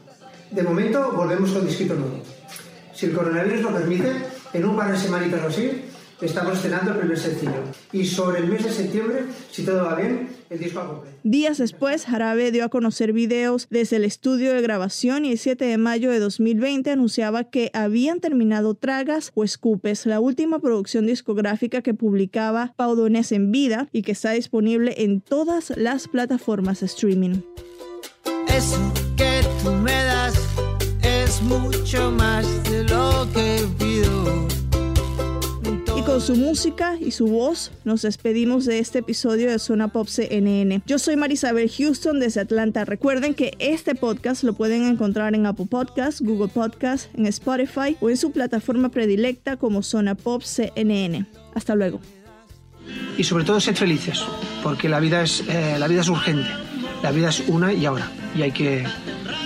De 0.51 0.63
momento 0.63 1.11
volvemos 1.15 1.51
con 1.51 1.65
disquito 1.65 1.95
nuevo. 1.95 2.21
Si 2.93 3.07
el 3.07 3.13
coronavirus 3.13 3.61
lo 3.61 3.73
permite, 3.73 4.11
en 4.53 4.65
un 4.65 4.75
par 4.75 4.91
de 4.91 4.97
semanitas 4.97 5.41
o 5.43 5.47
así, 5.47 5.69
estamos 6.21 6.53
estrenando 6.53 6.91
el 6.91 6.99
primer 6.99 7.19
sencillo. 7.19 7.63
Y 7.91 8.05
sobre 8.05 8.39
el 8.39 8.47
mes 8.47 8.63
de 8.63 8.71
septiembre, 8.71 9.25
si 9.51 9.63
todo 9.63 9.83
va 9.83 9.95
bien, 9.95 10.29
el 10.49 10.59
disco 10.59 10.79
a 10.79 10.87
completo. 10.87 11.17
Días 11.23 11.57
después, 11.57 12.05
Jarabe 12.05 12.51
dio 12.51 12.65
a 12.65 12.69
conocer 12.69 13.13
videos 13.13 13.67
desde 13.69 13.97
el 13.97 14.05
estudio 14.05 14.53
de 14.53 14.61
grabación 14.61 15.25
y 15.25 15.31
el 15.31 15.37
7 15.37 15.65
de 15.65 15.77
mayo 15.77 16.11
de 16.11 16.19
2020 16.19 16.91
anunciaba 16.91 17.45
que 17.45 17.71
habían 17.73 18.19
terminado 18.19 18.75
Tragas 18.75 19.31
o 19.35 19.43
Escupes, 19.43 20.05
la 20.05 20.19
última 20.19 20.59
producción 20.59 21.05
discográfica 21.05 21.81
que 21.81 21.93
publicaba 21.93 22.73
Paudones 22.75 23.31
en 23.31 23.51
vida 23.51 23.89
y 23.91 24.03
que 24.03 24.11
está 24.11 24.31
disponible 24.31 24.95
en 24.97 25.21
todas 25.21 25.73
las 25.75 26.07
plataformas 26.07 26.79
de 26.79 26.85
streaming. 26.87 27.41
Eso 28.47 28.79
que 29.17 29.41
tú 29.63 29.71
me 29.71 29.91
das 29.91 30.35
es 31.01 31.41
mucho 31.41 32.11
más 32.11 32.45
de 32.69 32.83
lo 32.83 33.27
que 33.33 33.54
con 36.15 36.21
su 36.21 36.35
música 36.37 36.95
y 36.97 37.11
su 37.11 37.27
voz 37.27 37.73
nos 37.83 38.03
despedimos 38.03 38.63
de 38.63 38.79
este 38.79 38.99
episodio 38.99 39.51
de 39.51 39.59
Zona 39.59 39.89
Pop 39.89 40.07
CNN. 40.07 40.81
Yo 40.85 40.97
soy 40.97 41.17
Marisabel 41.17 41.69
Houston 41.69 42.21
desde 42.21 42.39
Atlanta. 42.39 42.85
Recuerden 42.85 43.33
que 43.33 43.53
este 43.59 43.95
podcast 43.95 44.43
lo 44.43 44.53
pueden 44.53 44.85
encontrar 44.85 45.35
en 45.35 45.45
Apple 45.45 45.65
Podcasts, 45.69 46.21
Google 46.21 46.47
Podcasts, 46.47 47.09
en 47.15 47.25
Spotify 47.25 47.97
o 47.99 48.09
en 48.09 48.15
su 48.15 48.31
plataforma 48.31 48.87
predilecta 48.87 49.57
como 49.57 49.83
Zona 49.83 50.15
Pop 50.15 50.41
CNN. 50.41 51.25
Hasta 51.53 51.75
luego. 51.75 51.99
Y 53.17 53.25
sobre 53.25 53.43
todo 53.43 53.59
sed 53.59 53.75
felices, 53.75 54.23
porque 54.63 54.87
la 54.87 55.01
vida 55.01 55.21
es, 55.21 55.43
eh, 55.49 55.75
la 55.77 55.89
vida 55.89 55.99
es 55.99 56.07
urgente. 56.07 56.47
La 57.03 57.11
vida 57.11 57.27
es 57.27 57.43
una 57.49 57.73
y 57.73 57.85
ahora. 57.85 58.09
Y 58.37 58.41
hay 58.41 58.53
que, 58.53 58.85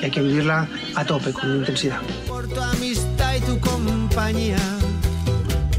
hay 0.04 0.12
que 0.12 0.22
vivirla 0.22 0.70
a 0.94 1.04
tope, 1.04 1.34
con 1.34 1.50
intensidad. 1.50 2.00
Por 2.28 2.48
tu 2.48 2.62
amistad 2.62 3.38
y 3.38 3.40
tu 3.40 3.60
compañía 3.60 4.79